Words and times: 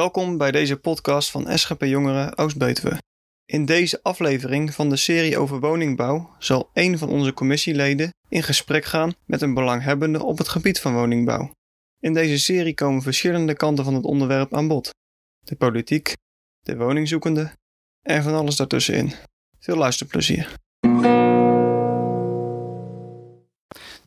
Welkom 0.00 0.38
bij 0.38 0.50
deze 0.50 0.76
podcast 0.76 1.30
van 1.30 1.58
SGP 1.58 1.82
Jongeren 1.82 2.38
Oost-Betuwe. 2.38 2.98
In 3.44 3.64
deze 3.64 4.02
aflevering 4.02 4.74
van 4.74 4.88
de 4.88 4.96
serie 4.96 5.38
over 5.38 5.60
woningbouw 5.60 6.34
zal 6.38 6.70
een 6.72 6.98
van 6.98 7.08
onze 7.08 7.32
commissieleden 7.32 8.10
in 8.28 8.42
gesprek 8.42 8.84
gaan 8.84 9.12
met 9.24 9.42
een 9.42 9.54
belanghebbende 9.54 10.24
op 10.24 10.38
het 10.38 10.48
gebied 10.48 10.80
van 10.80 10.94
woningbouw. 10.94 11.50
In 11.98 12.12
deze 12.12 12.38
serie 12.38 12.74
komen 12.74 13.02
verschillende 13.02 13.54
kanten 13.54 13.84
van 13.84 13.94
het 13.94 14.04
onderwerp 14.04 14.54
aan 14.54 14.68
bod: 14.68 14.90
de 15.44 15.56
politiek, 15.56 16.12
de 16.60 16.76
woningzoekende 16.76 17.52
en 18.02 18.22
van 18.22 18.34
alles 18.34 18.56
daartussenin. 18.56 19.12
Veel 19.58 19.76
luisterplezier. 19.76 20.54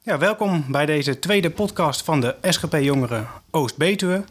Ja, 0.06 0.18
welkom 0.18 0.66
bij 0.68 0.86
deze 0.86 1.20
tweede 1.20 1.50
podcast 1.50 2.04
van 2.04 2.22
de 2.22 2.36
SGP 2.42 2.74
Jongeren 2.74 3.28
Oost-Betuwe. 3.52 4.24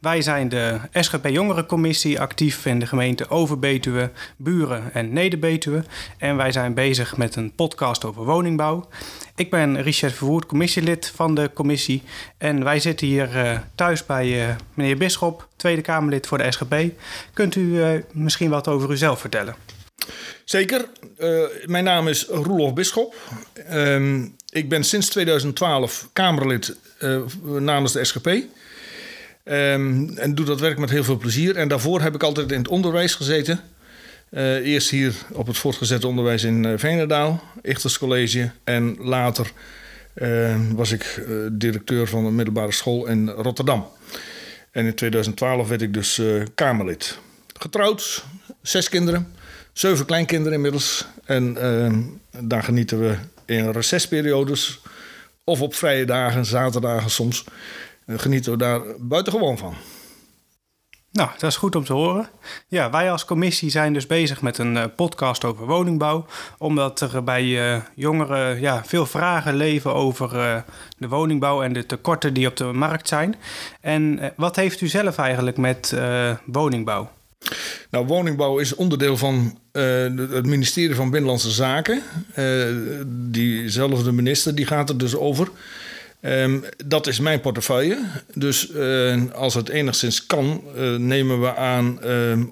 Wij 0.00 0.22
zijn 0.22 0.48
de 0.48 0.78
SGP 0.92 1.28
Jongerencommissie 1.28 2.20
actief 2.20 2.66
in 2.66 2.78
de 2.78 2.86
gemeente 2.86 3.28
Over-Betuwe, 3.28 4.10
Buren 4.36 4.90
en 4.92 5.12
Neder-Betuwe. 5.12 5.84
En 6.18 6.36
wij 6.36 6.52
zijn 6.52 6.74
bezig 6.74 7.16
met 7.16 7.36
een 7.36 7.54
podcast 7.54 8.04
over 8.04 8.24
woningbouw. 8.24 8.88
Ik 9.36 9.50
ben 9.50 9.82
Richard 9.82 10.12
Verwoerd, 10.12 10.46
commissielid 10.46 11.12
van 11.14 11.34
de 11.34 11.50
commissie. 11.54 12.02
En 12.38 12.64
wij 12.64 12.80
zitten 12.80 13.06
hier 13.06 13.36
uh, 13.36 13.58
thuis 13.74 14.06
bij 14.06 14.48
uh, 14.48 14.54
meneer 14.74 14.96
Bisschop, 14.96 15.48
Tweede 15.56 15.82
Kamerlid 15.82 16.26
voor 16.26 16.38
de 16.38 16.52
SGP. 16.52 16.74
Kunt 17.32 17.54
u 17.54 17.60
uh, 17.60 18.02
misschien 18.12 18.50
wat 18.50 18.68
over 18.68 18.90
uzelf 18.90 19.20
vertellen? 19.20 19.54
Zeker. 20.44 20.84
mijn 21.66 21.84
naam 21.84 22.08
is 22.08 22.26
Roelof 22.26 22.74
Bisschop. 22.74 23.14
Ehm, 23.66 24.26
ik 24.54 24.68
ben 24.68 24.84
sinds 24.84 25.08
2012 25.08 26.08
Kamerlid 26.12 26.76
uh, 27.00 27.20
namens 27.58 27.92
de 27.92 28.04
SGP. 28.04 28.26
Ehm, 28.26 30.08
en 30.16 30.34
doe 30.34 30.44
dat 30.44 30.60
werk 30.60 30.78
met 30.78 30.90
heel 30.90 31.04
veel 31.04 31.16
plezier. 31.16 31.56
En 31.56 31.68
daarvoor 31.68 32.00
heb 32.00 32.14
ik 32.14 32.22
altijd 32.22 32.52
in 32.52 32.58
het 32.58 32.68
onderwijs 32.68 33.14
gezeten. 33.14 33.60
Uh, 34.30 34.54
eerst 34.54 34.90
hier 34.90 35.14
op 35.32 35.46
het 35.46 35.56
voortgezet 35.56 36.04
onderwijs 36.04 36.42
in 36.42 36.64
uh, 36.64 36.72
Veenendaal, 36.76 37.42
Ichters 37.62 37.98
College. 37.98 38.50
En 38.64 38.96
later 39.00 39.52
was 40.74 40.92
ik 40.92 41.24
directeur 41.52 42.06
van 42.06 42.24
een 42.24 42.34
middelbare 42.34 42.72
school 42.72 43.06
in 43.06 43.28
Rotterdam. 43.28 43.88
En 44.70 44.86
in 44.86 44.94
2012 44.94 45.68
werd 45.68 45.82
ik 45.82 45.94
dus 45.94 46.20
Kamerlid. 46.54 47.18
Getrouwd, 47.58 48.24
zes 48.62 48.88
kinderen, 48.88 49.32
zeven 49.72 50.06
kleinkinderen 50.06 50.52
inmiddels. 50.52 51.06
En 51.24 51.56
ehm, 51.56 52.02
daar 52.48 52.62
genieten 52.62 53.00
we 53.00 53.16
in 53.46 53.70
recessperiodes 53.70 54.80
of 55.44 55.60
op 55.60 55.74
vrije 55.74 56.04
dagen, 56.04 56.44
zaterdagen 56.44 57.10
soms, 57.10 57.44
eh, 58.06 58.18
genieten 58.18 58.52
we 58.52 58.58
daar 58.58 58.80
buitengewoon 58.98 59.58
van. 59.58 59.74
Nou, 61.12 61.30
dat 61.38 61.50
is 61.50 61.56
goed 61.56 61.76
om 61.76 61.84
te 61.84 61.92
horen. 61.92 62.28
Ja, 62.68 62.90
wij 62.90 63.10
als 63.10 63.24
commissie 63.24 63.70
zijn 63.70 63.92
dus 63.92 64.06
bezig 64.06 64.42
met 64.42 64.58
een 64.58 64.74
uh, 64.74 64.84
podcast 64.96 65.44
over 65.44 65.66
woningbouw. 65.66 66.26
Omdat 66.58 67.00
er 67.00 67.24
bij 67.24 67.44
uh, 67.44 67.82
jongeren 67.94 68.60
ja, 68.60 68.84
veel 68.84 69.06
vragen 69.06 69.54
leven 69.54 69.94
over 69.94 70.64
de 70.98 71.08
woningbouw 71.08 71.62
en 71.62 71.72
de 71.72 71.86
tekorten 71.86 72.34
die 72.34 72.46
op 72.46 72.56
de 72.56 72.64
markt 72.64 73.08
zijn. 73.08 73.36
En 73.80 74.32
wat 74.36 74.56
heeft 74.56 74.80
u 74.80 74.88
zelf 74.88 75.18
eigenlijk 75.18 75.56
met 75.56 75.96
woningbouw? 76.44 77.10
Nou, 77.90 78.06
woningbouw 78.06 78.58
is 78.58 78.74
onderdeel 78.74 79.16
van 79.16 79.58
uh, 79.72 79.82
het 80.30 80.46
ministerie 80.46 80.94
van 80.94 81.10
Binnenlandse 81.10 81.50
Zaken. 81.50 82.02
Uh, 82.38 82.64
diezelfde 83.06 84.12
minister 84.12 84.54
die 84.54 84.66
gaat 84.66 84.88
er 84.88 84.98
dus 84.98 85.16
over. 85.16 85.48
Um, 86.20 86.64
dat 86.86 87.06
is 87.06 87.20
mijn 87.20 87.40
portefeuille. 87.40 87.98
Dus 88.34 88.70
uh, 88.70 89.32
als 89.32 89.54
het 89.54 89.68
enigszins 89.68 90.26
kan, 90.26 90.62
nemen 90.98 91.40
we 91.40 91.56
aan 91.56 91.98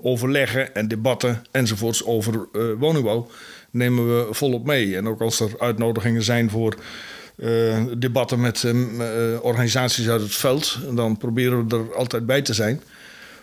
overleggen 0.02 0.74
en 0.74 0.88
debatten 0.88 1.44
enzovoorts 1.50 2.04
over 2.04 2.48
woningbouw. 2.78 3.30
Nemen 3.70 4.06
we 4.06 4.34
volop 4.34 4.66
mee. 4.66 4.96
En 4.96 5.08
ook 5.08 5.20
als 5.20 5.40
er 5.40 5.50
uitnodigingen 5.58 6.22
zijn 6.22 6.50
voor 6.50 6.76
debatten 7.98 8.40
met 8.40 8.64
organisaties 9.40 10.08
uit 10.08 10.20
het 10.20 10.34
veld, 10.34 10.78
dan 10.94 11.16
proberen 11.16 11.68
we 11.68 11.76
er 11.76 11.94
altijd 11.94 12.26
bij 12.26 12.42
te 12.42 12.54
zijn 12.54 12.82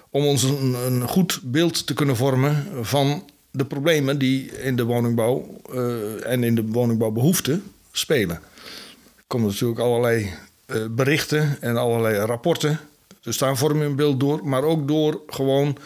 om 0.09 0.25
ons 0.25 0.43
een, 0.43 1.07
goed 1.07 1.39
beeld 1.43 1.87
te 1.87 1.93
kunnen 1.93 2.15
vormen 2.15 2.67
van 2.81 3.23
de 3.51 3.65
problemen 3.65 4.17
die 4.17 4.51
in 4.51 4.75
de 4.75 4.83
woningbouw 4.83 5.61
uh, 5.73 6.31
en 6.31 6.43
in 6.43 6.55
de 6.55 6.65
woningbouwbehoeften 6.65 7.63
spelen. 7.91 8.35
Er 9.15 9.23
komen 9.27 9.47
natuurlijk 9.47 9.79
allerlei 9.79 10.33
uh, 10.67 10.77
berichten 10.89 11.57
en 11.61 11.77
allerlei 11.77 12.17
rapporten. 12.17 12.79
Dus 13.21 13.37
daar 13.37 13.57
vormen 13.57 13.79
we 13.79 13.85
een 13.85 13.95
beeld 13.95 14.19
door, 14.19 14.47
maar 14.47 14.63
ook 14.63 14.87
door 14.87 15.21
gewoon 15.27 15.77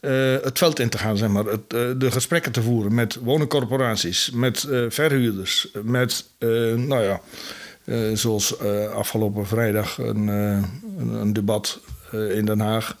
uh, 0.00 0.36
het 0.42 0.58
veld 0.58 0.78
in 0.78 0.88
te 0.88 0.98
gaan, 0.98 1.16
zeg 1.16 1.28
maar. 1.28 1.44
Het, 1.44 1.70
de 2.00 2.10
gesprekken 2.10 2.52
te 2.52 2.62
voeren 2.62 2.94
met 2.94 3.14
woningcorporaties, 3.14 4.30
met 4.30 4.66
verhuurders, 4.88 5.68
met, 5.82 6.24
nou 6.76 7.02
ja, 7.02 7.20
zoals 8.16 8.58
afgelopen 8.94 9.46
vrijdag 9.46 9.98
een, 9.98 10.28
een 10.98 11.32
debat 11.32 11.80
in 12.12 12.44
Den 12.44 12.60
Haag 12.60 12.96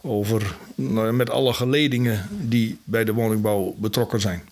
over 0.00 0.56
nou, 0.74 1.12
met 1.12 1.30
alle 1.30 1.52
geledingen 1.52 2.28
die 2.30 2.78
bij 2.84 3.04
de 3.04 3.12
woningbouw 3.12 3.74
betrokken 3.78 4.20
zijn. 4.20 4.42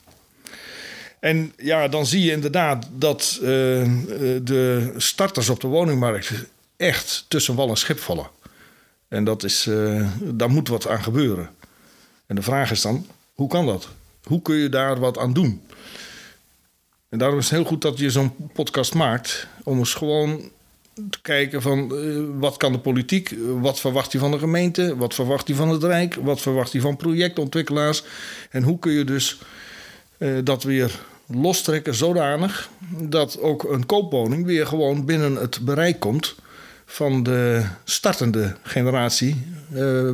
En 1.20 1.52
ja, 1.56 1.88
dan 1.88 2.06
zie 2.06 2.22
je 2.22 2.32
inderdaad 2.32 2.88
dat 2.92 3.38
uh, 3.42 3.48
de 4.42 4.92
starters 4.96 5.48
op 5.48 5.60
de 5.60 5.66
woningmarkt 5.66 6.32
echt 6.76 7.24
tussen 7.28 7.54
wal 7.54 7.68
en 7.68 7.76
schip 7.76 7.98
vallen. 7.98 8.30
En 9.08 9.24
dat 9.24 9.44
is, 9.44 9.66
uh, 9.66 10.08
daar 10.20 10.50
moet 10.50 10.68
wat 10.68 10.88
aan 10.88 11.02
gebeuren. 11.02 11.50
En 12.26 12.36
de 12.36 12.42
vraag 12.42 12.70
is 12.70 12.82
dan, 12.82 13.06
hoe 13.34 13.48
kan 13.48 13.66
dat? 13.66 13.88
Hoe 14.22 14.42
kun 14.42 14.56
je 14.56 14.68
daar 14.68 14.98
wat 14.98 15.18
aan 15.18 15.32
doen? 15.32 15.62
En 17.08 17.18
daarom 17.18 17.38
is 17.38 17.44
het 17.44 17.54
heel 17.54 17.64
goed 17.64 17.82
dat 17.82 17.98
je 17.98 18.10
zo'n 18.10 18.50
podcast 18.52 18.94
maakt. 18.94 19.46
Om 19.64 19.78
eens 19.78 19.94
gewoon 19.94 20.50
te 21.10 21.20
kijken 21.22 21.62
van 21.62 21.90
uh, 21.92 22.24
wat 22.38 22.56
kan 22.56 22.72
de 22.72 22.78
politiek, 22.78 23.34
wat 23.60 23.80
verwacht 23.80 24.12
hij 24.12 24.20
van 24.20 24.30
de 24.30 24.38
gemeente, 24.38 24.96
wat 24.96 25.14
verwacht 25.14 25.48
hij 25.48 25.56
van 25.56 25.68
het 25.68 25.84
Rijk, 25.84 26.14
wat 26.14 26.40
verwacht 26.40 26.72
hij 26.72 26.80
van 26.80 26.96
projectontwikkelaars. 26.96 28.02
En 28.50 28.62
hoe 28.62 28.78
kun 28.78 28.92
je 28.92 29.04
dus 29.04 29.40
uh, 30.18 30.38
dat 30.44 30.62
weer 30.62 31.00
lostrekken 31.26 31.94
zodanig 31.94 32.68
dat 32.88 33.40
ook 33.40 33.62
een 33.62 33.86
koopwoning 33.86 34.44
weer 34.44 34.66
gewoon 34.66 35.04
binnen 35.04 35.34
het 35.34 35.60
bereik 35.62 36.00
komt 36.00 36.34
van 36.84 37.22
de 37.22 37.64
startende 37.84 38.56
generatie 38.62 39.46
uh, 39.74 40.10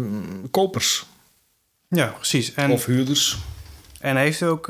kopers. 0.50 1.06
Ja, 1.88 2.06
precies. 2.06 2.54
En, 2.54 2.70
of 2.70 2.84
huurders. 2.84 3.38
En 4.00 4.16
heeft 4.16 4.42
ook 4.42 4.68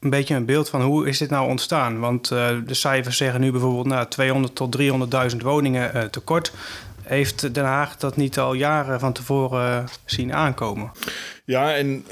een 0.00 0.10
beetje 0.10 0.34
een 0.34 0.44
beeld 0.44 0.68
van 0.68 0.82
hoe 0.82 1.08
is 1.08 1.18
dit 1.18 1.30
nou 1.30 1.48
ontstaan? 1.48 1.98
Want 1.98 2.30
uh, 2.30 2.48
de 2.66 2.74
cijfers 2.74 3.16
zeggen 3.16 3.40
nu 3.40 3.50
bijvoorbeeld 3.50 3.86
nou, 3.86 4.08
200 4.08 4.54
tot 4.54 4.78
300.000 5.32 5.36
woningen 5.36 5.90
uh, 5.96 6.02
tekort. 6.02 6.52
Heeft 7.02 7.54
Den 7.54 7.64
Haag 7.64 7.96
dat 7.96 8.16
niet 8.16 8.38
al 8.38 8.54
jaren 8.54 9.00
van 9.00 9.12
tevoren 9.12 9.82
uh, 9.82 9.88
zien 10.04 10.34
aankomen? 10.34 10.90
Ja, 11.44 11.74
en 11.74 12.04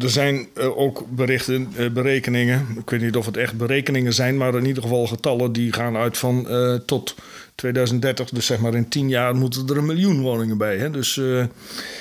er 0.00 0.10
zijn 0.10 0.48
ook 0.56 1.04
berichten, 1.08 1.72
berekeningen. 1.92 2.66
Ik 2.78 2.90
weet 2.90 3.00
niet 3.00 3.16
of 3.16 3.26
het 3.26 3.36
echt 3.36 3.56
berekeningen 3.56 4.12
zijn, 4.12 4.36
maar 4.36 4.54
in 4.54 4.64
ieder 4.64 4.82
geval 4.82 5.06
getallen 5.06 5.52
die 5.52 5.72
gaan 5.72 5.96
uit 5.96 6.18
van 6.18 6.48
tot 6.86 7.14
2030. 7.54 8.28
Dus 8.28 8.46
zeg 8.46 8.58
maar 8.58 8.74
in 8.74 8.88
10 8.88 9.08
jaar 9.08 9.34
moeten 9.36 9.68
er 9.68 9.76
een 9.76 9.86
miljoen 9.86 10.20
woningen 10.20 10.58
bij. 10.58 10.76
Hè? 10.76 10.90
Dus 10.90 11.20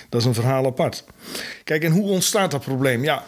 dat 0.10 0.22
is 0.22 0.26
een 0.26 0.34
verhaal 0.34 0.66
apart. 0.66 1.04
Kijk, 1.64 1.84
en 1.84 1.92
hoe 1.92 2.10
ontstaat 2.10 2.52
dat 2.52 2.64
probleem? 2.64 3.04
Ja, 3.04 3.24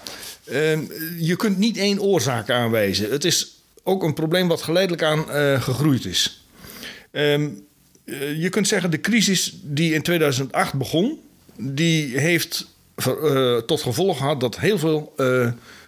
Ehm, 0.50 0.82
je 1.18 1.36
kunt 1.36 1.58
niet 1.58 1.78
één 1.78 2.02
oorzaak 2.02 2.50
aanwijzen. 2.50 3.12
Het 3.12 3.26
is 3.26 3.56
ook 3.84 4.04
een 4.04 4.14
probleem 4.14 4.48
wat 4.48 4.62
geleidelijk 4.62 5.04
aan 5.04 5.26
uh, 5.30 5.62
gegroeid 5.62 6.06
is. 6.06 6.46
Ehm, 7.12 7.50
eh, 8.06 8.42
je 8.42 8.50
kunt 8.50 8.68
zeggen, 8.68 8.92
de 8.92 9.02
crisis 9.02 9.54
die 9.64 9.94
in 9.94 10.02
2008 10.02 10.74
begon, 10.74 11.20
die 11.56 12.18
heeft 12.20 12.68
uh, 13.08 13.58
tot 13.58 13.82
gevolg 13.82 14.18
gehad 14.18 14.40
dat 14.40 14.60
heel 14.60 14.78
veel 14.78 15.16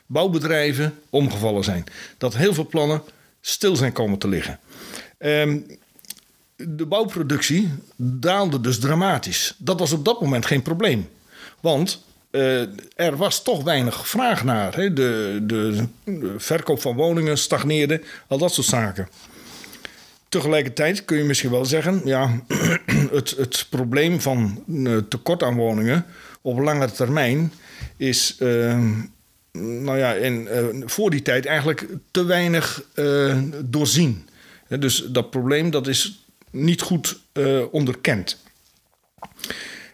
bouwbedrijven 0.05 0.93
omgevallen 1.09 1.63
zijn. 1.63 1.83
Dat 2.17 2.35
heel 2.35 2.53
veel 2.53 2.67
plannen 2.67 3.01
stil 3.41 3.75
zijn 3.75 3.91
komen 3.91 4.19
te 4.19 4.27
liggen. 4.27 4.59
Um, 5.19 5.65
de 6.55 6.85
bouwproductie 6.85 7.69
daalde 7.95 8.61
dus 8.61 8.79
dramatisch. 8.79 9.55
Dat 9.57 9.79
was 9.79 9.91
op 9.91 10.05
dat 10.05 10.21
moment 10.21 10.45
geen 10.45 10.61
probleem. 10.61 11.09
Want 11.59 12.03
uh, 12.31 12.61
er 12.95 13.17
was 13.17 13.43
toch 13.43 13.63
weinig 13.63 14.07
vraag 14.07 14.43
naar. 14.43 14.75
Hè? 14.75 14.93
De, 14.93 15.39
de, 15.43 15.83
verkoop 16.37 16.81
van 16.81 16.95
woningen 16.95 17.37
stagneerde, 17.37 18.01
al 18.27 18.37
dat 18.37 18.53
soort 18.53 18.67
zaken. 18.67 19.09
Tegelijkertijd 20.29 21.05
kun 21.05 21.17
je 21.17 21.23
misschien 21.23 21.51
wel 21.51 21.65
zeggen, 21.65 22.01
ja, 22.05 22.43
het, 23.11 23.29
het 23.37 23.67
probleem 23.69 24.21
van 24.21 24.63
uh, 24.67 24.97
tekort 24.97 25.43
aan 25.43 25.55
woningen 25.55 26.05
op 26.41 26.59
lange 26.59 26.91
termijn 26.91 27.53
is, 27.97 28.35
uh, 28.39 28.79
nou 29.51 29.97
ja, 29.97 30.13
in, 30.13 30.47
voor 30.85 31.09
die 31.09 31.21
tijd 31.21 31.45
eigenlijk 31.45 31.87
te 32.11 32.25
weinig 32.25 32.83
doorzien. 33.65 34.29
Dus 34.67 35.05
dat 35.07 35.29
probleem 35.29 35.71
dat 35.71 35.87
is 35.87 36.25
niet 36.51 36.81
goed 36.81 37.19
onderkend. 37.71 38.37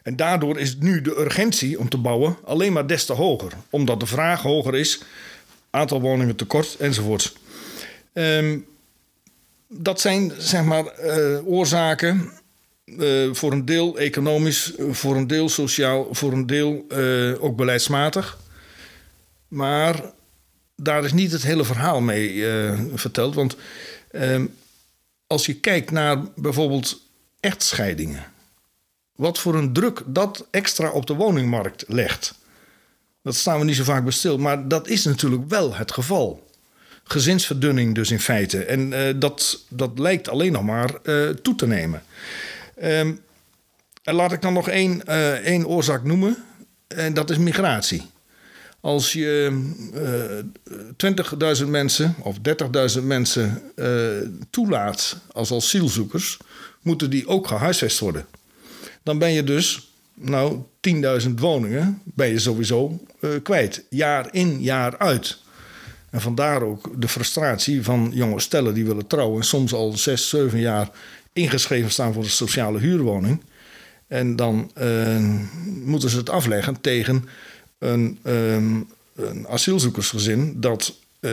En 0.05 0.15
daardoor 0.15 0.59
is 0.59 0.77
nu 0.79 1.01
de 1.01 1.19
urgentie 1.19 1.79
om 1.79 1.89
te 1.89 1.97
bouwen 1.97 2.37
alleen 2.43 2.73
maar 2.73 2.87
des 2.87 3.05
te 3.05 3.13
hoger. 3.13 3.51
Omdat 3.69 3.99
de 3.99 4.05
vraag 4.05 4.41
hoger 4.41 4.75
is, 4.75 5.01
aantal 5.69 6.01
woningen 6.01 6.35
tekort 6.35 6.75
enzovoort. 6.79 7.35
Ehm, 8.13 8.57
dat 9.67 10.01
zijn 10.01 10.31
zeg 10.37 10.63
maar 10.63 10.83
uh, 10.83 11.47
oorzaken 11.47 12.31
uh, 12.85 13.33
voor 13.33 13.51
een 13.51 13.65
deel 13.65 13.97
economisch, 13.97 14.73
voor 14.89 15.15
een 15.15 15.27
deel 15.27 15.49
sociaal, 15.49 16.07
voor 16.11 16.31
een 16.31 16.45
deel 16.45 16.85
uh, 16.89 17.43
ook 17.43 17.55
beleidsmatig. 17.55 18.37
Maar 19.47 20.01
daar 20.75 21.03
is 21.03 21.13
niet 21.13 21.31
het 21.31 21.43
hele 21.43 21.63
verhaal 21.63 22.01
mee 22.01 22.43
verteld. 22.93 23.35
Want 23.35 23.55
ehm, 24.11 24.45
als 25.27 25.45
je 25.45 25.53
kijkt 25.53 25.91
naar 25.91 26.23
bijvoorbeeld 26.35 27.01
echtscheidingen. 27.39 28.33
Wat 29.15 29.39
voor 29.39 29.55
een 29.55 29.73
druk 29.73 30.01
dat 30.05 30.47
extra 30.51 30.89
op 30.89 31.05
de 31.05 31.13
woningmarkt 31.13 31.83
legt. 31.87 32.33
Dat 33.21 33.35
staan 33.35 33.59
we 33.59 33.65
niet 33.65 33.75
zo 33.75 33.83
vaak 33.83 34.03
bij 34.03 34.11
stil. 34.11 34.37
Maar 34.37 34.67
dat 34.67 34.87
is 34.87 35.03
natuurlijk 35.05 35.49
wel 35.49 35.75
het 35.75 35.91
geval. 35.91 36.47
Gezinsverdunning 37.03 37.95
dus 37.95 38.11
in 38.11 38.19
feite. 38.19 38.63
En 38.63 38.91
uh, 38.91 39.13
dat, 39.15 39.65
dat 39.69 39.99
lijkt 39.99 40.29
alleen 40.29 40.51
nog 40.51 40.63
maar 40.63 40.91
uh, 41.03 41.29
toe 41.29 41.55
te 41.55 41.67
nemen. 41.67 42.03
Um, 42.83 43.19
en 44.03 44.15
laat 44.15 44.31
ik 44.31 44.41
dan 44.41 44.53
nog 44.53 44.69
één, 44.69 45.01
uh, 45.07 45.31
één 45.31 45.67
oorzaak 45.67 46.03
noemen. 46.03 46.43
En 46.87 47.13
dat 47.13 47.29
is 47.29 47.37
migratie. 47.37 48.01
Als 48.79 49.13
je 49.13 49.61
uh, 49.93 51.61
20.000 51.63 51.67
mensen 51.67 52.15
of 52.19 52.37
30.000 52.97 53.03
mensen 53.03 53.61
toelaat 54.49 55.17
als 55.31 55.53
asielzoekers, 55.53 56.37
moeten 56.81 57.09
die 57.09 57.27
ook 57.27 57.47
gehuisvest 57.47 57.99
worden. 57.99 58.25
Dan 59.05 59.17
ben 59.17 59.31
je 59.31 59.43
dus, 59.43 59.91
nou, 60.13 60.61
10.000 61.23 61.29
woningen 61.35 62.01
ben 62.03 62.27
je 62.27 62.39
sowieso 62.39 63.05
kwijt. 63.43 63.83
Jaar 63.89 64.27
in, 64.31 64.61
jaar 64.61 64.97
uit. 64.97 65.37
En 66.09 66.21
vandaar 66.21 66.61
ook 66.61 67.01
de 67.01 67.07
frustratie 67.07 67.83
van 67.83 68.11
jonge 68.13 68.39
stellen 68.39 68.73
die 68.73 68.85
willen 68.85 69.07
trouwen. 69.07 69.39
En 69.39 69.45
soms 69.45 69.73
al 69.73 69.97
zes, 69.97 70.29
zeven 70.29 70.59
jaar 70.59 70.89
ingeschreven 71.33 71.91
staan 71.91 72.13
voor 72.13 72.23
de 72.23 72.29
sociale 72.29 72.79
huurwoning. 72.79 73.41
En 74.07 74.35
dan 74.35 74.71
uh, 74.77 75.17
moeten 75.83 76.09
ze 76.09 76.17
het 76.17 76.29
afleggen 76.29 76.81
tegen 76.81 77.27
een, 77.77 78.19
um, 78.23 78.87
een 79.15 79.47
asielzoekersgezin 79.47 80.61
dat 80.61 80.95
uh, 81.19 81.31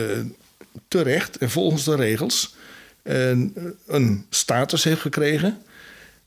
terecht 0.87 1.37
en 1.37 1.49
volgens 1.49 1.83
de 1.83 1.95
regels 1.95 2.55
een 3.87 4.25
status 4.29 4.83
heeft 4.83 5.01
gekregen. 5.01 5.57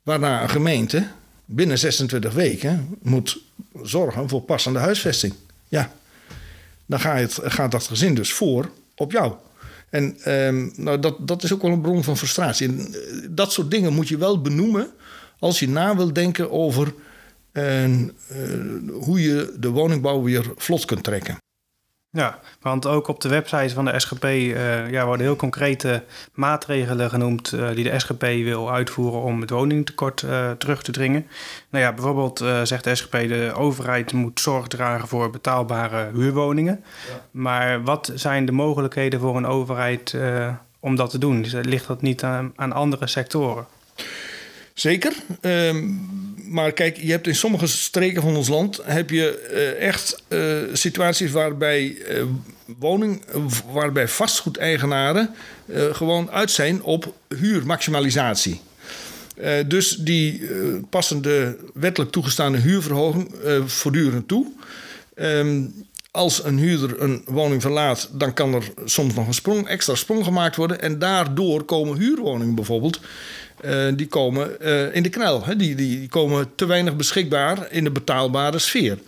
Waarna 0.02 0.42
een 0.42 0.49
gemeente 0.49 1.06
binnen 1.46 1.78
26 1.78 2.32
weken 2.32 2.88
moet 3.02 3.43
zorgen 3.82 4.28
voor 4.28 4.40
passende 4.40 4.78
huisvesting. 4.78 5.34
Ja, 5.69 5.93
dan 6.87 7.00
gaat, 7.00 7.37
het, 7.56 7.70
dat 7.70 7.87
gezin 7.87 8.14
dus 8.14 8.32
voor 8.32 8.70
op 8.94 9.12
jou. 9.12 9.34
En 9.90 10.32
um, 10.32 10.72
nou, 10.76 10.98
dat, 10.98 11.28
dat 11.28 11.43
is 11.43 11.52
ook 11.52 11.62
wel 11.62 11.70
een 11.70 11.81
bron 11.81 12.04
van 12.04 12.16
frustratie. 12.16 12.69
En 12.69 12.78
uh, 12.78 13.26
dat 13.31 13.52
soort 13.52 13.70
dingen 13.70 13.93
moet 13.93 14.08
je 14.08 14.19
wel 14.19 14.40
benoemen 14.40 14.90
als 15.38 15.58
je 15.58 15.69
na 15.69 15.96
wilt 15.96 16.14
denken 16.14 16.50
over 16.50 16.94
uh, 17.52 17.90
uh, 17.92 18.06
hoe 18.92 19.22
je 19.22 19.54
de 19.58 19.69
woningbouw 19.69 20.22
weer 20.22 20.52
vlot 20.56 20.84
kunt 20.84 21.04
trekken. 21.04 21.37
Ja, 22.16 22.38
want 22.60 22.86
ook 22.86 23.08
op 23.08 23.20
de 23.20 23.28
website 23.28 23.74
van 23.74 23.84
de 23.84 23.98
SGP 23.98 24.24
uh, 24.24 24.90
ja, 24.90 25.06
worden 25.06 25.26
heel 25.26 25.36
concrete 25.36 26.02
maatregelen 26.34 27.10
genoemd 27.10 27.52
uh, 27.52 27.70
die 27.74 27.84
de 27.84 27.98
SGP 27.98 28.20
wil 28.20 28.72
uitvoeren 28.72 29.20
om 29.20 29.40
het 29.40 29.50
woningtekort 29.50 30.22
uh, 30.22 30.50
terug 30.50 30.82
te 30.82 30.92
dringen. 30.92 31.26
Nou 31.70 31.84
ja, 31.84 31.92
bijvoorbeeld 31.92 32.44
zegt 32.62 32.84
de 32.84 32.94
SGP 32.94 33.12
de 33.12 33.52
overheid 33.54 34.12
moet 34.12 34.40
zorg 34.40 34.66
dragen 34.66 35.08
voor 35.08 35.30
betaalbare 35.30 36.10
huurwoningen. 36.14 36.84
Ja. 37.08 37.20
Maar 37.30 37.82
wat 37.82 38.12
zijn 38.14 38.46
de 38.46 38.52
mogelijkheden 38.52 39.20
voor 39.20 39.36
een 39.36 39.46
overheid 39.46 40.16
om 40.80 40.96
dat 40.96 41.10
te 41.10 41.18
doen? 41.18 41.46
Ligt 41.62 41.86
dat 41.86 42.02
niet 42.02 42.22
aan, 42.22 42.52
aan 42.56 42.72
andere 42.72 43.06
sectoren? 43.06 43.66
Zeker. 44.76 45.12
Um, 45.40 46.08
maar 46.49 46.73
kijk, 46.73 46.96
je 46.96 47.11
hebt 47.11 47.26
in 47.26 47.34
sommige 47.34 47.67
streken 47.67 48.23
van 48.23 48.37
ons 48.37 48.49
land 48.49 48.81
heb 48.82 49.11
je 49.11 49.49
uh, 49.52 49.87
echt 49.87 50.23
uh, 50.28 50.56
situaties 50.73 51.31
waarbij 51.31 51.84
uh, 51.87 52.23
woning, 52.78 53.25
waarbij 53.73 54.08
vastgoedeigenaren 54.08 55.34
gewoon 55.93 56.31
uit 56.31 56.50
zijn 56.50 56.82
op 56.82 57.14
huurmaximalisatie. 57.28 58.61
dus 59.67 59.96
die 59.96 60.43
passen 60.90 61.23
de 61.23 61.58
wettelijk 61.75 62.12
toegestaande 62.12 62.58
huurverhoging 62.58 63.34
voortdurend 63.67 64.28
toe. 64.28 64.46
Um, 65.14 65.87
als 66.16 66.44
een 66.44 66.58
huurder 66.58 67.02
een 67.02 67.22
woning 67.26 67.62
verlaat, 67.62 68.08
dan 68.12 68.32
kan 68.32 68.54
er 68.54 68.62
soms 68.84 69.14
nog 69.14 69.26
een 69.26 69.34
sprong, 69.34 69.68
extra 69.68 69.94
sprong 69.94 70.24
gemaakt 70.24 70.56
worden. 70.56 70.80
En 70.80 70.98
daardoor 70.98 71.64
komen 71.64 71.98
huurwoningen 71.98 72.54
bijvoorbeeld 72.54 73.00
uh, 73.64 73.86
die 73.94 74.06
komen 74.06 74.56
uh, 74.60 74.94
in 74.94 75.02
de 75.02 75.08
knel. 75.08 75.44
Hè? 75.44 75.56
Die, 75.56 75.74
die, 75.74 76.08
komen 76.08 76.54
te 76.54 76.66
weinig 76.66 76.96
beschikbaar 76.96 77.66
in 77.70 77.84
de 77.84 77.90
betaalbare 77.90 78.58
sfeer. 78.58 78.98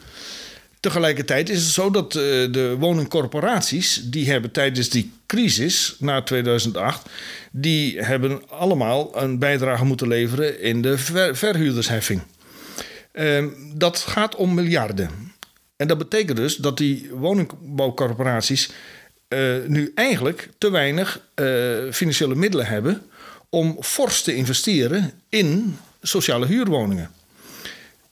Tegelijkertijd 0.80 1.48
is 1.48 1.62
het 1.62 1.72
zo 1.72 1.90
dat 1.90 2.14
uh, 2.14 2.22
de 2.52 2.76
woningcorporaties... 2.78 4.00
die 4.04 4.30
hebben 4.30 4.50
tijdens 4.50 4.88
die 4.88 5.12
crisis 5.26 5.96
na 5.98 6.22
2008... 6.22 7.08
die 7.50 8.00
hebben 8.00 8.48
allemaal 8.48 9.22
een 9.22 9.38
bijdrage 9.38 9.84
moeten 9.84 10.08
leveren 10.08 10.60
in 10.60 10.82
de 10.82 10.98
ver 10.98 11.36
verhuurdersheffing. 11.36 12.22
Ehm, 13.12 13.48
dat 13.74 13.98
gaat 13.98 14.36
om 14.36 14.54
miljarden. 14.54 15.27
En 15.78 15.88
dat 15.88 15.98
betekent 15.98 16.36
dus 16.36 16.56
dat 16.56 16.76
die 16.76 17.10
woningbouwcorporaties... 17.10 18.70
nu 19.66 19.92
eigenlijk 19.94 20.48
te 20.58 20.70
weinig 20.70 21.20
financiële 21.90 22.34
middelen 22.34 22.66
hebben 22.66 23.02
om 23.48 23.76
fors 23.80 24.22
te 24.22 24.34
investeren 24.34 25.12
in 25.28 25.78
sociale 26.02 26.46
huurwoningen. 26.46 27.10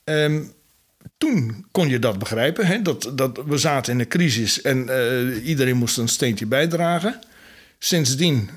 Um, 0.03 0.51
toen 1.17 1.65
kon 1.71 1.89
je 1.89 1.99
dat 1.99 2.19
begrijpen. 2.19 2.65
Hè? 2.65 2.81
Dat, 2.81 3.11
dat 3.13 3.39
we 3.45 3.57
zaten 3.57 3.93
in 3.93 3.99
een 3.99 4.07
crisis 4.07 4.61
en 4.61 4.87
uh, 4.89 5.47
iedereen 5.47 5.77
moest 5.77 5.97
een 5.97 6.07
steentje 6.07 6.45
bijdragen. 6.45 7.19
Sindsdien 7.79 8.49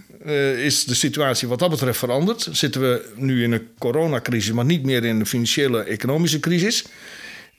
is 0.56 0.84
de 0.84 0.94
situatie 0.94 1.48
wat 1.48 1.58
dat 1.58 1.70
betreft 1.70 1.98
veranderd. 1.98 2.48
Zitten 2.52 2.80
we 2.80 3.12
nu 3.14 3.42
in 3.42 3.52
een 3.52 3.68
coronacrisis, 3.78 4.52
maar 4.52 4.64
niet 4.64 4.84
meer 4.84 5.04
in 5.04 5.20
een 5.20 5.26
financiële 5.26 5.82
economische 5.82 6.40
crisis. 6.40 6.84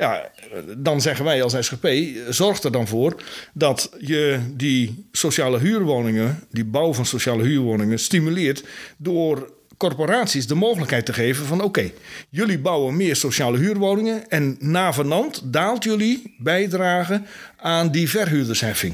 Ja, 0.01 0.29
dan 0.77 1.01
zeggen 1.01 1.25
wij 1.25 1.43
als 1.43 1.55
SGP, 1.59 1.87
zorg 2.29 2.63
er 2.63 2.71
dan 2.71 2.87
voor 2.87 3.15
dat 3.53 3.91
je 3.99 4.39
die 4.53 5.05
sociale 5.11 5.59
huurwoningen, 5.59 6.43
die 6.49 6.65
bouw 6.65 6.93
van 6.93 7.05
sociale 7.05 7.43
huurwoningen, 7.43 7.99
stimuleert 7.99 8.63
door 8.97 9.53
corporaties 9.77 10.47
de 10.47 10.55
mogelijkheid 10.55 11.05
te 11.05 11.13
geven 11.13 11.45
van 11.45 11.61
oké, 11.61 11.91
jullie 12.29 12.59
bouwen 12.59 12.95
meer 12.95 13.15
sociale 13.15 13.57
huurwoningen 13.57 14.29
en 14.29 14.55
navenant 14.59 15.41
daalt 15.43 15.83
jullie 15.83 16.35
bijdrage 16.37 17.21
aan 17.57 17.91
die 17.91 18.09
verhuurdersheffing. 18.09 18.93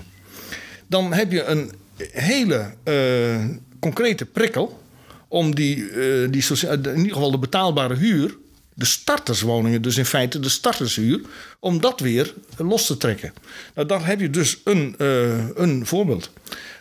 Dan 0.87 1.13
heb 1.13 1.31
je 1.31 1.43
een 1.43 1.71
hele 2.11 2.73
uh, 2.83 3.45
concrete 3.79 4.25
prikkel 4.25 4.81
om 5.27 5.55
die, 5.55 5.77
uh, 5.77 6.31
die 6.31 6.43
in 6.69 6.97
ieder 6.97 7.13
geval 7.13 7.31
de 7.31 7.39
betaalbare 7.39 7.95
huur 7.95 8.37
de 8.77 8.85
starterswoningen, 8.85 9.81
dus 9.81 9.97
in 9.97 10.05
feite 10.05 10.39
de 10.39 10.49
startershuur, 10.49 11.21
om 11.59 11.81
dat 11.81 11.99
weer 11.99 12.33
los 12.57 12.85
te 12.85 12.97
trekken. 12.97 13.33
Nou, 13.75 13.87
dan 13.87 14.03
heb 14.03 14.19
je 14.19 14.29
dus 14.29 14.57
een, 14.63 14.95
uh, 14.97 15.47
een 15.55 15.85
voorbeeld. 15.85 16.31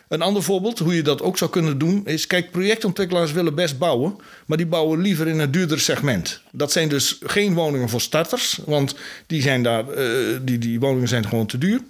Een 0.07 0.21
ander 0.21 0.43
voorbeeld, 0.43 0.79
hoe 0.79 0.95
je 0.95 1.01
dat 1.01 1.21
ook 1.21 1.37
zou 1.37 1.51
kunnen 1.51 1.77
doen, 1.77 2.05
is: 2.05 2.27
kijk, 2.27 2.51
projectontwikkelaars 2.51 3.31
willen 3.31 3.55
best 3.55 3.77
bouwen, 3.77 4.15
maar 4.45 4.57
die 4.57 4.65
bouwen 4.65 5.01
liever 5.01 5.27
in 5.27 5.39
een 5.39 5.51
duurder 5.51 5.79
segment. 5.79 6.41
Dat 6.51 6.71
zijn 6.71 6.89
dus 6.89 7.17
geen 7.21 7.53
woningen 7.53 7.89
voor 7.89 8.01
starters, 8.01 8.59
want 8.65 8.95
die, 9.27 9.41
zijn 9.41 9.63
daar, 9.63 9.97
uh, 9.97 10.37
die, 10.41 10.57
die 10.57 10.79
woningen 10.79 11.07
zijn 11.07 11.27
gewoon 11.27 11.47
te 11.47 11.57
duur. 11.57 11.81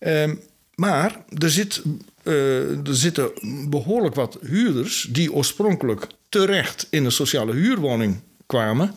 Uh, 0.00 0.30
maar 0.74 1.24
er, 1.38 1.50
zit, 1.50 1.82
uh, 2.22 2.88
er 2.88 2.96
zitten 2.96 3.30
behoorlijk 3.68 4.14
wat 4.14 4.38
huurders 4.42 5.08
die 5.10 5.32
oorspronkelijk 5.32 6.06
terecht 6.28 6.86
in 6.90 7.04
een 7.04 7.12
sociale 7.12 7.52
huurwoning 7.52 8.20
kwamen 8.46 8.94